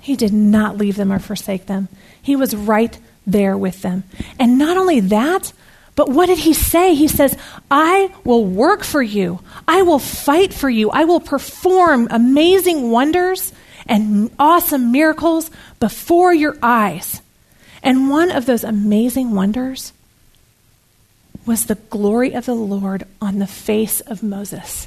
He 0.00 0.16
did 0.16 0.32
not 0.32 0.76
leave 0.76 0.96
them 0.96 1.12
or 1.12 1.18
forsake 1.18 1.66
them. 1.66 1.88
He 2.20 2.36
was 2.36 2.54
right 2.54 2.98
there 3.26 3.56
with 3.56 3.82
them. 3.82 4.04
And 4.38 4.58
not 4.58 4.76
only 4.76 5.00
that, 5.00 5.52
but 5.98 6.10
what 6.10 6.26
did 6.26 6.38
he 6.38 6.52
say? 6.54 6.94
He 6.94 7.08
says, 7.08 7.36
I 7.72 8.14
will 8.22 8.44
work 8.44 8.84
for 8.84 9.02
you. 9.02 9.40
I 9.66 9.82
will 9.82 9.98
fight 9.98 10.54
for 10.54 10.70
you. 10.70 10.90
I 10.90 11.02
will 11.02 11.18
perform 11.18 12.06
amazing 12.12 12.92
wonders 12.92 13.52
and 13.84 14.30
awesome 14.38 14.92
miracles 14.92 15.50
before 15.80 16.32
your 16.32 16.56
eyes. 16.62 17.20
And 17.82 18.10
one 18.10 18.30
of 18.30 18.46
those 18.46 18.62
amazing 18.62 19.34
wonders 19.34 19.92
was 21.44 21.66
the 21.66 21.74
glory 21.74 22.32
of 22.32 22.46
the 22.46 22.54
Lord 22.54 23.02
on 23.20 23.40
the 23.40 23.48
face 23.48 23.98
of 23.98 24.22
Moses. 24.22 24.86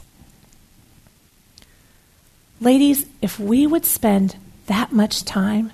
Ladies, 2.61 3.05
if 3.21 3.37
we 3.37 3.67
would 3.67 3.83
spend 3.83 4.37
that 4.67 4.93
much 4.93 5.25
time 5.25 5.73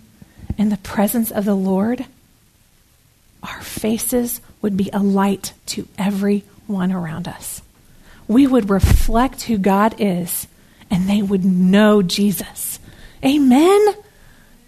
in 0.58 0.70
the 0.70 0.78
presence 0.78 1.30
of 1.30 1.46
the 1.46 1.54
Lord, 1.54 2.08
faces 3.80 4.42
would 4.62 4.76
be 4.78 4.90
a 4.92 5.00
light 5.00 5.54
to 5.68 5.88
everyone 5.98 6.92
around 6.92 7.28
us. 7.28 7.62
We 8.28 8.46
would 8.46 8.70
reflect 8.70 9.44
who 9.44 9.58
God 9.58 9.96
is, 10.00 10.48
and 10.90 11.08
they 11.08 11.22
would 11.22 11.46
know 11.46 12.02
Jesus. 12.02 12.80
Amen? 13.24 13.88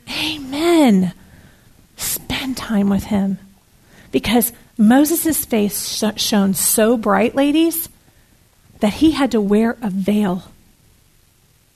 Amen. 0.09 1.13
Spend 1.97 2.57
time 2.57 2.89
with 2.89 3.05
him. 3.05 3.37
Because 4.11 4.53
Moses' 4.77 5.45
face 5.45 5.87
sh- 5.87 6.21
shone 6.21 6.53
so 6.53 6.97
bright, 6.97 7.35
ladies, 7.35 7.89
that 8.79 8.93
he 8.93 9.11
had 9.11 9.31
to 9.31 9.41
wear 9.41 9.77
a 9.81 9.89
veil. 9.89 10.43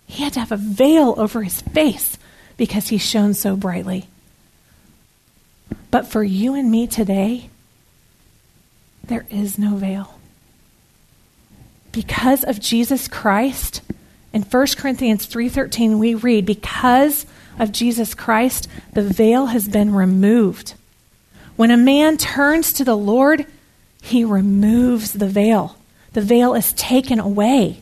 He 0.07 0.23
had 0.23 0.33
to 0.33 0.39
have 0.39 0.51
a 0.51 0.57
veil 0.57 1.13
over 1.17 1.43
his 1.43 1.61
face 1.61 2.17
because 2.57 2.87
he 2.87 2.97
shone 2.97 3.33
so 3.33 3.55
brightly. 3.55 4.07
But 5.93 6.07
for 6.07 6.23
you 6.23 6.55
and 6.55 6.71
me 6.71 6.87
today, 6.87 7.51
there 9.03 9.27
is 9.29 9.59
no 9.59 9.75
veil. 9.75 10.15
Because 11.91 12.43
of 12.43 12.59
Jesus 12.59 13.07
Christ, 13.07 13.81
in 14.33 14.41
1 14.41 14.75
Corinthians 14.75 15.27
3:13 15.27 15.99
we 15.99 16.15
read 16.15 16.47
because 16.47 17.27
of 17.59 17.71
Jesus 17.71 18.15
Christ 18.15 18.67
the 18.93 19.03
veil 19.03 19.45
has 19.53 19.67
been 19.67 19.93
removed. 19.93 20.73
When 21.57 21.69
a 21.69 21.77
man 21.77 22.17
turns 22.17 22.73
to 22.73 22.83
the 22.83 22.97
Lord, 22.97 23.45
he 24.01 24.23
removes 24.23 25.11
the 25.11 25.27
veil. 25.27 25.77
The 26.13 26.21
veil 26.21 26.55
is 26.55 26.73
taken 26.73 27.19
away. 27.19 27.81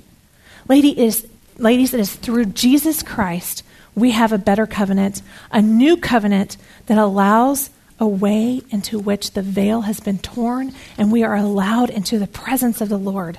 Lady 0.67 0.99
is, 0.99 1.25
ladies, 1.57 1.93
it 1.93 2.01
is 2.01 2.13
through 2.13 2.47
Jesus 2.47 3.03
Christ 3.03 3.63
we 3.95 4.11
have 4.11 4.33
a 4.33 4.37
better 4.37 4.67
covenant, 4.67 5.21
a 5.49 5.61
new 5.61 5.95
covenant 5.95 6.57
that 6.87 6.97
allows 6.97 7.69
a 8.01 8.07
way 8.07 8.61
into 8.71 8.97
which 8.97 9.31
the 9.31 9.43
veil 9.43 9.81
has 9.81 9.99
been 9.99 10.17
torn 10.17 10.73
and 10.97 11.11
we 11.11 11.23
are 11.23 11.35
allowed 11.35 11.91
into 11.91 12.17
the 12.17 12.27
presence 12.27 12.81
of 12.81 12.89
the 12.89 12.97
Lord. 12.97 13.37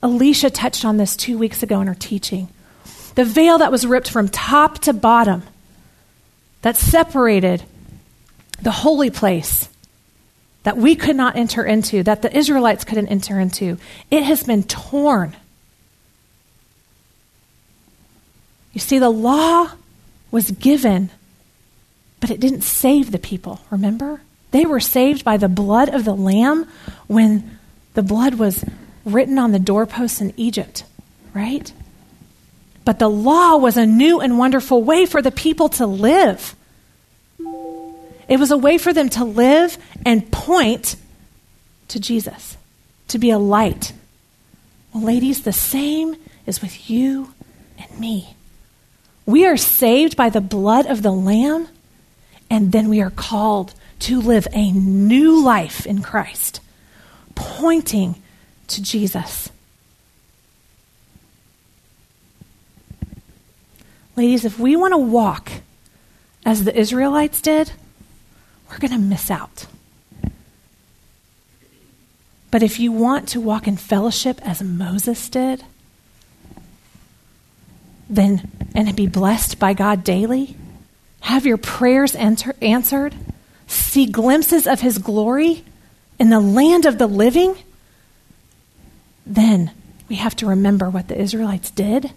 Alicia 0.00 0.48
touched 0.48 0.84
on 0.84 0.96
this 0.96 1.16
two 1.16 1.36
weeks 1.36 1.62
ago 1.62 1.80
in 1.80 1.88
her 1.88 1.94
teaching. 1.94 2.48
The 3.16 3.24
veil 3.24 3.58
that 3.58 3.72
was 3.72 3.84
ripped 3.84 4.08
from 4.08 4.28
top 4.28 4.78
to 4.80 4.92
bottom, 4.92 5.42
that 6.62 6.76
separated 6.76 7.64
the 8.62 8.70
holy 8.70 9.10
place 9.10 9.68
that 10.62 10.76
we 10.76 10.94
could 10.94 11.16
not 11.16 11.36
enter 11.36 11.64
into, 11.64 12.04
that 12.04 12.22
the 12.22 12.34
Israelites 12.34 12.84
couldn't 12.84 13.08
enter 13.08 13.40
into, 13.40 13.76
it 14.10 14.22
has 14.22 14.44
been 14.44 14.62
torn. 14.62 15.34
You 18.72 18.80
see, 18.80 19.00
the 19.00 19.10
law 19.10 19.72
was 20.30 20.52
given, 20.52 21.10
but 22.20 22.30
it 22.30 22.40
didn't 22.40 22.62
save 22.62 23.10
the 23.10 23.18
people, 23.18 23.60
remember? 23.70 24.20
They 24.50 24.66
were 24.66 24.80
saved 24.80 25.24
by 25.24 25.36
the 25.36 25.48
blood 25.48 25.88
of 25.88 26.04
the 26.04 26.14
Lamb 26.14 26.66
when 27.06 27.58
the 27.94 28.02
blood 28.02 28.34
was 28.34 28.64
written 29.04 29.38
on 29.38 29.52
the 29.52 29.58
doorposts 29.58 30.20
in 30.20 30.34
Egypt, 30.36 30.84
right? 31.34 31.72
But 32.84 32.98
the 32.98 33.08
law 33.08 33.56
was 33.56 33.76
a 33.76 33.86
new 33.86 34.20
and 34.20 34.38
wonderful 34.38 34.82
way 34.82 35.06
for 35.06 35.22
the 35.22 35.30
people 35.30 35.68
to 35.70 35.86
live. 35.86 36.54
It 38.28 38.38
was 38.38 38.50
a 38.50 38.56
way 38.56 38.78
for 38.78 38.92
them 38.92 39.08
to 39.10 39.24
live 39.24 39.76
and 40.04 40.30
point 40.30 40.96
to 41.88 41.98
Jesus, 42.00 42.56
to 43.08 43.18
be 43.18 43.30
a 43.30 43.38
light. 43.38 43.92
Well, 44.92 45.04
ladies, 45.04 45.42
the 45.42 45.52
same 45.52 46.16
is 46.46 46.62
with 46.62 46.90
you 46.90 47.34
and 47.78 48.00
me. 48.00 48.34
We 49.26 49.46
are 49.46 49.56
saved 49.56 50.16
by 50.16 50.30
the 50.30 50.40
blood 50.40 50.86
of 50.86 51.02
the 51.02 51.12
Lamb, 51.12 51.68
and 52.50 52.72
then 52.72 52.88
we 52.88 53.00
are 53.00 53.10
called 53.10 53.72
to 54.00 54.20
live 54.20 54.48
a 54.52 54.72
new 54.72 55.42
life 55.42 55.86
in 55.86 56.02
Christ, 56.02 56.60
pointing 57.34 58.20
to 58.66 58.82
Jesus. 58.82 59.50
Ladies, 64.16 64.44
if 64.44 64.58
we 64.58 64.74
want 64.76 64.92
to 64.92 64.98
walk 64.98 65.50
as 66.44 66.64
the 66.64 66.76
Israelites 66.76 67.40
did, 67.40 67.72
we're 68.68 68.78
going 68.78 68.92
to 68.92 68.98
miss 68.98 69.30
out. 69.30 69.66
But 72.50 72.62
if 72.62 72.80
you 72.80 72.90
want 72.90 73.28
to 73.28 73.40
walk 73.40 73.68
in 73.68 73.76
fellowship 73.76 74.40
as 74.42 74.60
Moses 74.60 75.28
did, 75.28 75.62
then 78.08 78.50
and 78.74 78.94
be 78.96 79.06
blessed 79.06 79.58
by 79.58 79.72
God 79.72 80.02
daily, 80.02 80.56
have 81.20 81.46
your 81.46 81.56
prayers 81.56 82.14
enter, 82.16 82.54
answered, 82.60 83.14
see 83.66 84.06
glimpses 84.06 84.66
of 84.66 84.80
his 84.80 84.98
glory 84.98 85.64
in 86.18 86.30
the 86.30 86.40
land 86.40 86.86
of 86.86 86.98
the 86.98 87.06
living, 87.06 87.56
then 89.24 89.70
we 90.08 90.16
have 90.16 90.34
to 90.36 90.46
remember 90.46 90.90
what 90.90 91.08
the 91.08 91.18
Israelites 91.18 91.70
did 91.70 92.12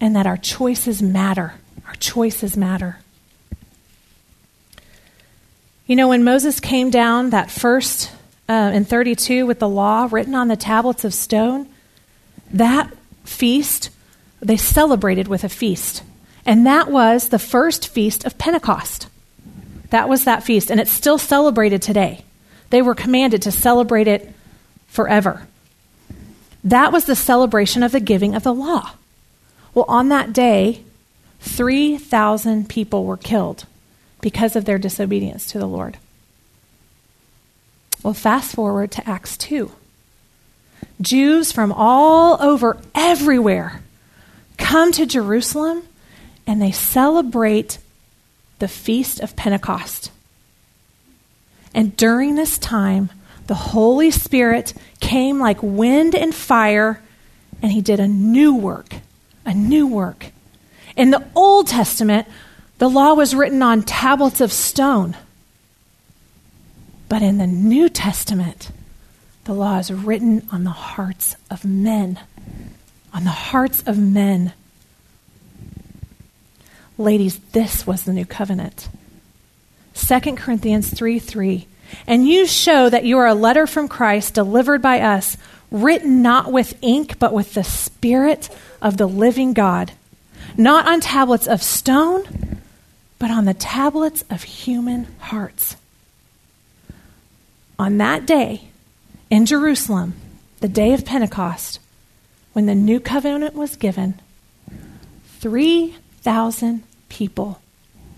and 0.00 0.14
that 0.14 0.26
our 0.26 0.36
choices 0.36 1.02
matter. 1.02 1.54
Our 1.86 1.94
choices 1.96 2.56
matter. 2.56 2.98
You 5.86 5.96
know, 5.96 6.08
when 6.08 6.22
Moses 6.22 6.60
came 6.60 6.90
down 6.90 7.30
that 7.30 7.50
first 7.50 8.12
uh, 8.48 8.70
in 8.74 8.84
32 8.84 9.46
with 9.46 9.58
the 9.58 9.68
law 9.68 10.08
written 10.10 10.34
on 10.34 10.48
the 10.48 10.56
tablets 10.56 11.04
of 11.04 11.14
stone, 11.14 11.68
that 12.52 12.92
feast, 13.24 13.90
they 14.40 14.56
celebrated 14.56 15.28
with 15.28 15.44
a 15.44 15.48
feast. 15.48 16.02
And 16.48 16.64
that 16.64 16.90
was 16.90 17.28
the 17.28 17.38
first 17.38 17.88
feast 17.88 18.24
of 18.24 18.38
Pentecost. 18.38 19.06
That 19.90 20.08
was 20.08 20.24
that 20.24 20.42
feast. 20.42 20.70
And 20.70 20.80
it's 20.80 20.90
still 20.90 21.18
celebrated 21.18 21.82
today. 21.82 22.24
They 22.70 22.80
were 22.80 22.94
commanded 22.94 23.42
to 23.42 23.52
celebrate 23.52 24.08
it 24.08 24.32
forever. 24.86 25.46
That 26.64 26.90
was 26.90 27.04
the 27.04 27.14
celebration 27.14 27.82
of 27.82 27.92
the 27.92 28.00
giving 28.00 28.34
of 28.34 28.44
the 28.44 28.54
law. 28.54 28.92
Well, 29.74 29.84
on 29.88 30.08
that 30.08 30.32
day, 30.32 30.84
3,000 31.40 32.66
people 32.66 33.04
were 33.04 33.18
killed 33.18 33.66
because 34.22 34.56
of 34.56 34.64
their 34.64 34.78
disobedience 34.78 35.44
to 35.52 35.58
the 35.58 35.68
Lord. 35.68 35.98
Well, 38.02 38.14
fast 38.14 38.54
forward 38.54 38.90
to 38.92 39.06
Acts 39.06 39.36
2. 39.36 39.70
Jews 41.02 41.52
from 41.52 41.72
all 41.72 42.42
over, 42.42 42.78
everywhere, 42.94 43.82
come 44.56 44.92
to 44.92 45.04
Jerusalem 45.04 45.82
and 46.48 46.62
they 46.62 46.72
celebrate 46.72 47.78
the 48.58 48.66
Feast 48.66 49.20
of 49.20 49.36
Pentecost. 49.36 50.10
And 51.74 51.94
during 51.94 52.34
this 52.34 52.56
time, 52.56 53.10
the 53.46 53.54
Holy 53.54 54.10
Spirit 54.10 54.72
came 54.98 55.38
like 55.38 55.62
wind 55.62 56.14
and 56.14 56.34
fire, 56.34 57.02
and 57.60 57.70
he 57.70 57.82
did 57.82 58.00
a 58.00 58.08
new 58.08 58.54
work. 58.54 58.96
A 59.44 59.52
new 59.52 59.86
work. 59.86 60.32
In 60.96 61.10
the 61.10 61.22
Old 61.34 61.66
Testament, 61.66 62.26
the 62.78 62.88
law 62.88 63.12
was 63.12 63.34
written 63.34 63.62
on 63.62 63.82
tablets 63.82 64.40
of 64.40 64.50
stone. 64.50 65.16
But 67.10 67.20
in 67.20 67.36
the 67.36 67.46
New 67.46 67.90
Testament, 67.90 68.70
the 69.44 69.52
law 69.52 69.78
is 69.78 69.92
written 69.92 70.48
on 70.50 70.64
the 70.64 70.70
hearts 70.70 71.36
of 71.50 71.66
men. 71.66 72.18
On 73.12 73.24
the 73.24 73.30
hearts 73.30 73.82
of 73.86 73.98
men. 73.98 74.54
Ladies, 76.98 77.38
this 77.52 77.86
was 77.86 78.02
the 78.02 78.12
new 78.12 78.26
covenant. 78.26 78.88
2 79.94 80.20
Corinthians 80.36 80.92
3 80.92 81.18
3. 81.18 81.66
And 82.06 82.28
you 82.28 82.46
show 82.46 82.90
that 82.90 83.04
you 83.04 83.16
are 83.18 83.26
a 83.26 83.34
letter 83.34 83.66
from 83.66 83.88
Christ 83.88 84.34
delivered 84.34 84.82
by 84.82 85.00
us, 85.00 85.38
written 85.70 86.20
not 86.20 86.52
with 86.52 86.76
ink, 86.82 87.18
but 87.18 87.32
with 87.32 87.54
the 87.54 87.64
Spirit 87.64 88.50
of 88.82 88.98
the 88.98 89.06
living 89.06 89.54
God, 89.54 89.92
not 90.56 90.86
on 90.86 91.00
tablets 91.00 91.46
of 91.46 91.62
stone, 91.62 92.60
but 93.18 93.30
on 93.30 93.46
the 93.46 93.54
tablets 93.54 94.22
of 94.28 94.42
human 94.42 95.06
hearts 95.18 95.76
on 97.78 97.98
that 97.98 98.26
day 98.26 98.62
in 99.30 99.46
Jerusalem, 99.46 100.14
the 100.60 100.68
day 100.68 100.92
of 100.92 101.04
Pentecost, 101.04 101.78
when 102.52 102.66
the 102.66 102.74
new 102.74 102.98
covenant 102.98 103.54
was 103.54 103.76
given, 103.76 104.20
3,000 105.38 106.82
people 107.08 107.60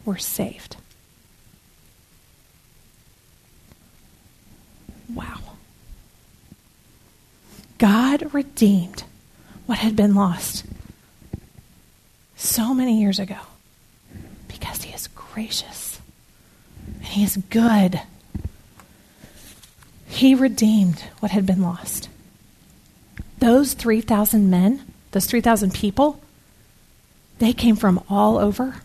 were 0.04 0.18
saved. 0.18 0.76
Wow. 5.12 5.38
God 7.78 8.32
redeemed 8.34 9.04
what 9.66 9.78
had 9.78 9.96
been 9.96 10.14
lost 10.14 10.64
so 12.36 12.74
many 12.74 13.00
years 13.00 13.18
ago 13.18 13.38
because 14.48 14.82
He 14.82 14.94
is 14.94 15.08
gracious 15.08 16.00
and 16.98 17.06
He 17.06 17.24
is 17.24 17.36
good 17.50 18.00
he 20.20 20.34
redeemed 20.34 21.00
what 21.20 21.30
had 21.30 21.46
been 21.46 21.62
lost. 21.62 22.10
Those 23.38 23.72
3,000 23.72 24.50
men, 24.50 24.84
those 25.12 25.24
3,000 25.24 25.72
people, 25.72 26.20
they 27.40 27.54
came 27.54 27.74
from 27.74 28.02
all 28.08 28.38
over. 28.38 28.76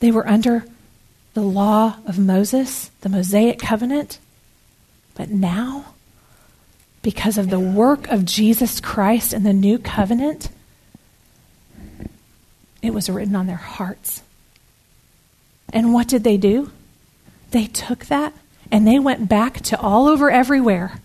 They 0.00 0.10
were 0.10 0.28
under 0.28 0.64
the 1.32 1.42
law 1.42 1.96
of 2.06 2.18
Moses, 2.18 2.90
the 3.00 3.08
Mosaic 3.08 3.60
covenant. 3.60 4.18
But 5.14 5.30
now, 5.30 5.94
because 7.02 7.38
of 7.38 7.50
the 7.50 7.60
work 7.60 8.08
of 8.08 8.24
Jesus 8.24 8.80
Christ 8.80 9.32
and 9.32 9.46
the 9.46 9.52
new 9.52 9.78
covenant, 9.78 10.48
it 12.82 12.92
was 12.92 13.08
written 13.08 13.36
on 13.36 13.46
their 13.46 13.56
hearts. 13.56 14.22
And 15.72 15.94
what 15.94 16.08
did 16.08 16.24
they 16.24 16.36
do? 16.36 16.72
They 17.52 17.66
took 17.66 18.06
that 18.06 18.34
and 18.72 18.86
they 18.86 18.98
went 18.98 19.28
back 19.28 19.60
to 19.62 19.78
all 19.78 20.08
over 20.08 20.32
everywhere 20.32 21.00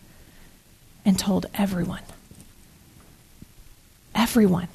and 1.06 1.20
told 1.20 1.46
everyone. 1.54 2.02
Everyone. 4.16 4.70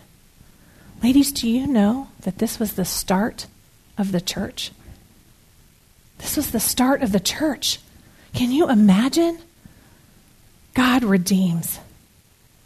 Ladies, 1.04 1.32
do 1.32 1.46
you 1.46 1.66
know 1.66 2.08
that 2.22 2.38
this 2.38 2.58
was 2.58 2.72
the 2.72 2.84
start 2.86 3.46
of 3.98 4.10
the 4.10 4.22
church? 4.22 4.72
This 6.16 6.34
was 6.34 6.50
the 6.50 6.58
start 6.58 7.02
of 7.02 7.12
the 7.12 7.20
church. 7.20 7.78
Can 8.32 8.50
you 8.50 8.70
imagine? 8.70 9.38
God 10.72 11.04
redeems, 11.04 11.78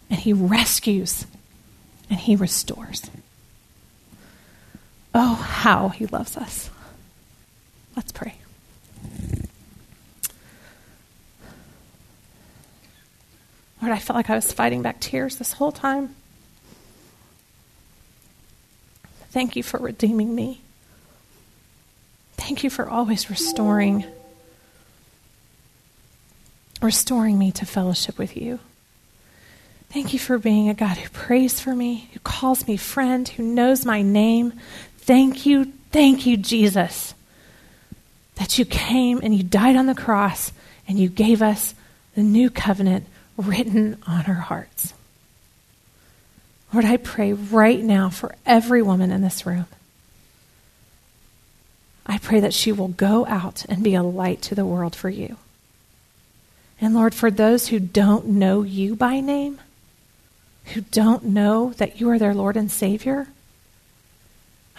and 0.09 0.21
He 0.21 0.33
rescues, 0.33 1.27
and 2.09 2.21
He 2.21 2.37
restores. 2.37 3.11
Oh, 5.13 5.35
how 5.35 5.89
He 5.89 6.07
loves 6.07 6.37
us. 6.37 6.71
Let's 7.97 8.13
pray. 8.13 8.35
Lord, 13.83 13.93
I 13.93 13.99
felt 13.99 14.15
like 14.15 14.31
I 14.31 14.37
was 14.37 14.53
fighting 14.53 14.83
back 14.83 15.01
tears 15.01 15.39
this 15.39 15.55
whole 15.55 15.73
time. 15.73 16.15
Thank 19.39 19.55
you 19.55 19.63
for 19.63 19.79
redeeming 19.79 20.35
me. 20.35 20.63
Thank 22.37 22.65
you 22.65 22.71
for 22.71 22.89
always 22.89 23.31
restoring 23.31 24.05
restoring 26.83 27.39
me 27.39 27.53
to 27.53 27.65
fellowship 27.65 28.19
with 28.19 28.37
you. 28.37 28.59
Thank 29.91 30.13
you 30.13 30.19
for 30.19 30.39
being 30.39 30.69
a 30.69 30.75
God 30.75 30.97
who 30.97 31.09
prays 31.11 31.61
for 31.61 31.73
me, 31.73 32.11
who 32.13 32.19
calls 32.19 32.67
me 32.67 32.77
friend, 32.77 33.29
who 33.29 33.45
knows 33.45 33.87
my 33.87 34.03
name. 34.03 34.55
Thank 34.97 35.47
you, 35.47 35.73
thank 35.93 36.27
you, 36.27 36.37
Jesus, 36.37 37.15
that 38.35 38.59
you 38.59 38.65
came 38.65 39.21
and 39.23 39.33
you 39.33 39.45
died 39.45 39.77
on 39.77 39.87
the 39.87 39.95
cross 39.95 40.51
and 40.89 40.99
you 40.99 41.09
gave 41.09 41.43
us 41.43 41.77
the 42.17 42.25
new 42.25 42.51
covenant 42.51 43.07
written 43.37 44.03
on 44.05 44.27
our 44.27 44.35
hearts. 44.35 44.95
Lord, 46.73 46.85
I 46.85 46.97
pray 46.99 47.33
right 47.33 47.83
now 47.83 48.11
for 48.11 48.35
every 48.45 48.83
woman 48.83 49.11
in 49.11 49.23
this 49.23 49.47
room. 49.47 49.67
I 52.07 52.19
pray 52.19 52.41
that 52.41 52.55
she 52.55 52.73
will 52.73 52.89
go 52.89 53.27
out 53.27 53.65
and 53.69 53.83
be 53.83 53.95
a 53.95 54.03
light 54.03 54.43
to 54.43 54.55
the 54.55 54.67
world 54.67 54.95
for 54.95 55.09
you. 55.09 55.37
And 56.81 56.95
Lord, 56.95 57.15
for 57.15 57.31
those 57.31 57.69
who 57.69 57.81
don't 57.81 58.27
know 58.27 58.63
you 58.63 58.95
by 58.97 59.21
name, 59.21 59.61
who 60.75 60.83
don't 60.83 61.25
know 61.25 61.73
that 61.79 62.01
you 62.01 62.09
are 62.11 62.19
their 62.19 62.35
Lord 62.35 62.57
and 62.57 62.71
Savior, 62.71 63.29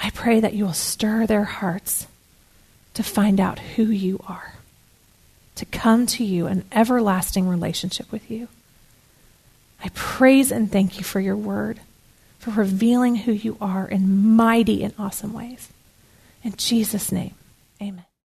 I 0.02 0.10
pray 0.12 0.40
that 0.40 0.54
you 0.54 0.66
will 0.66 0.74
stir 0.74 1.26
their 1.26 1.44
hearts 1.44 2.08
to 2.94 3.04
find 3.04 3.40
out 3.40 3.60
who 3.60 3.84
you 3.84 4.24
are 4.28 4.54
to 5.60 5.66
come 5.66 6.06
to 6.06 6.24
you 6.24 6.48
an 6.48 6.64
everlasting 6.72 7.46
relationship 7.46 8.10
with 8.14 8.32
you. 8.32 8.48
I 9.84 9.90
praise 9.94 10.52
and 10.52 10.72
thank 10.72 10.98
you 10.98 11.04
for 11.04 11.20
your 11.20 11.36
word, 11.36 11.80
for 12.40 12.52
revealing 12.52 13.16
who 13.16 13.32
you 13.32 13.58
are 13.62 13.88
in 13.88 14.36
mighty 14.36 14.84
and 14.84 14.94
awesome 15.00 15.34
ways. 15.34 15.70
In 16.44 16.54
Jesus' 16.56 17.12
name, 17.12 17.36
amen. 17.82 18.09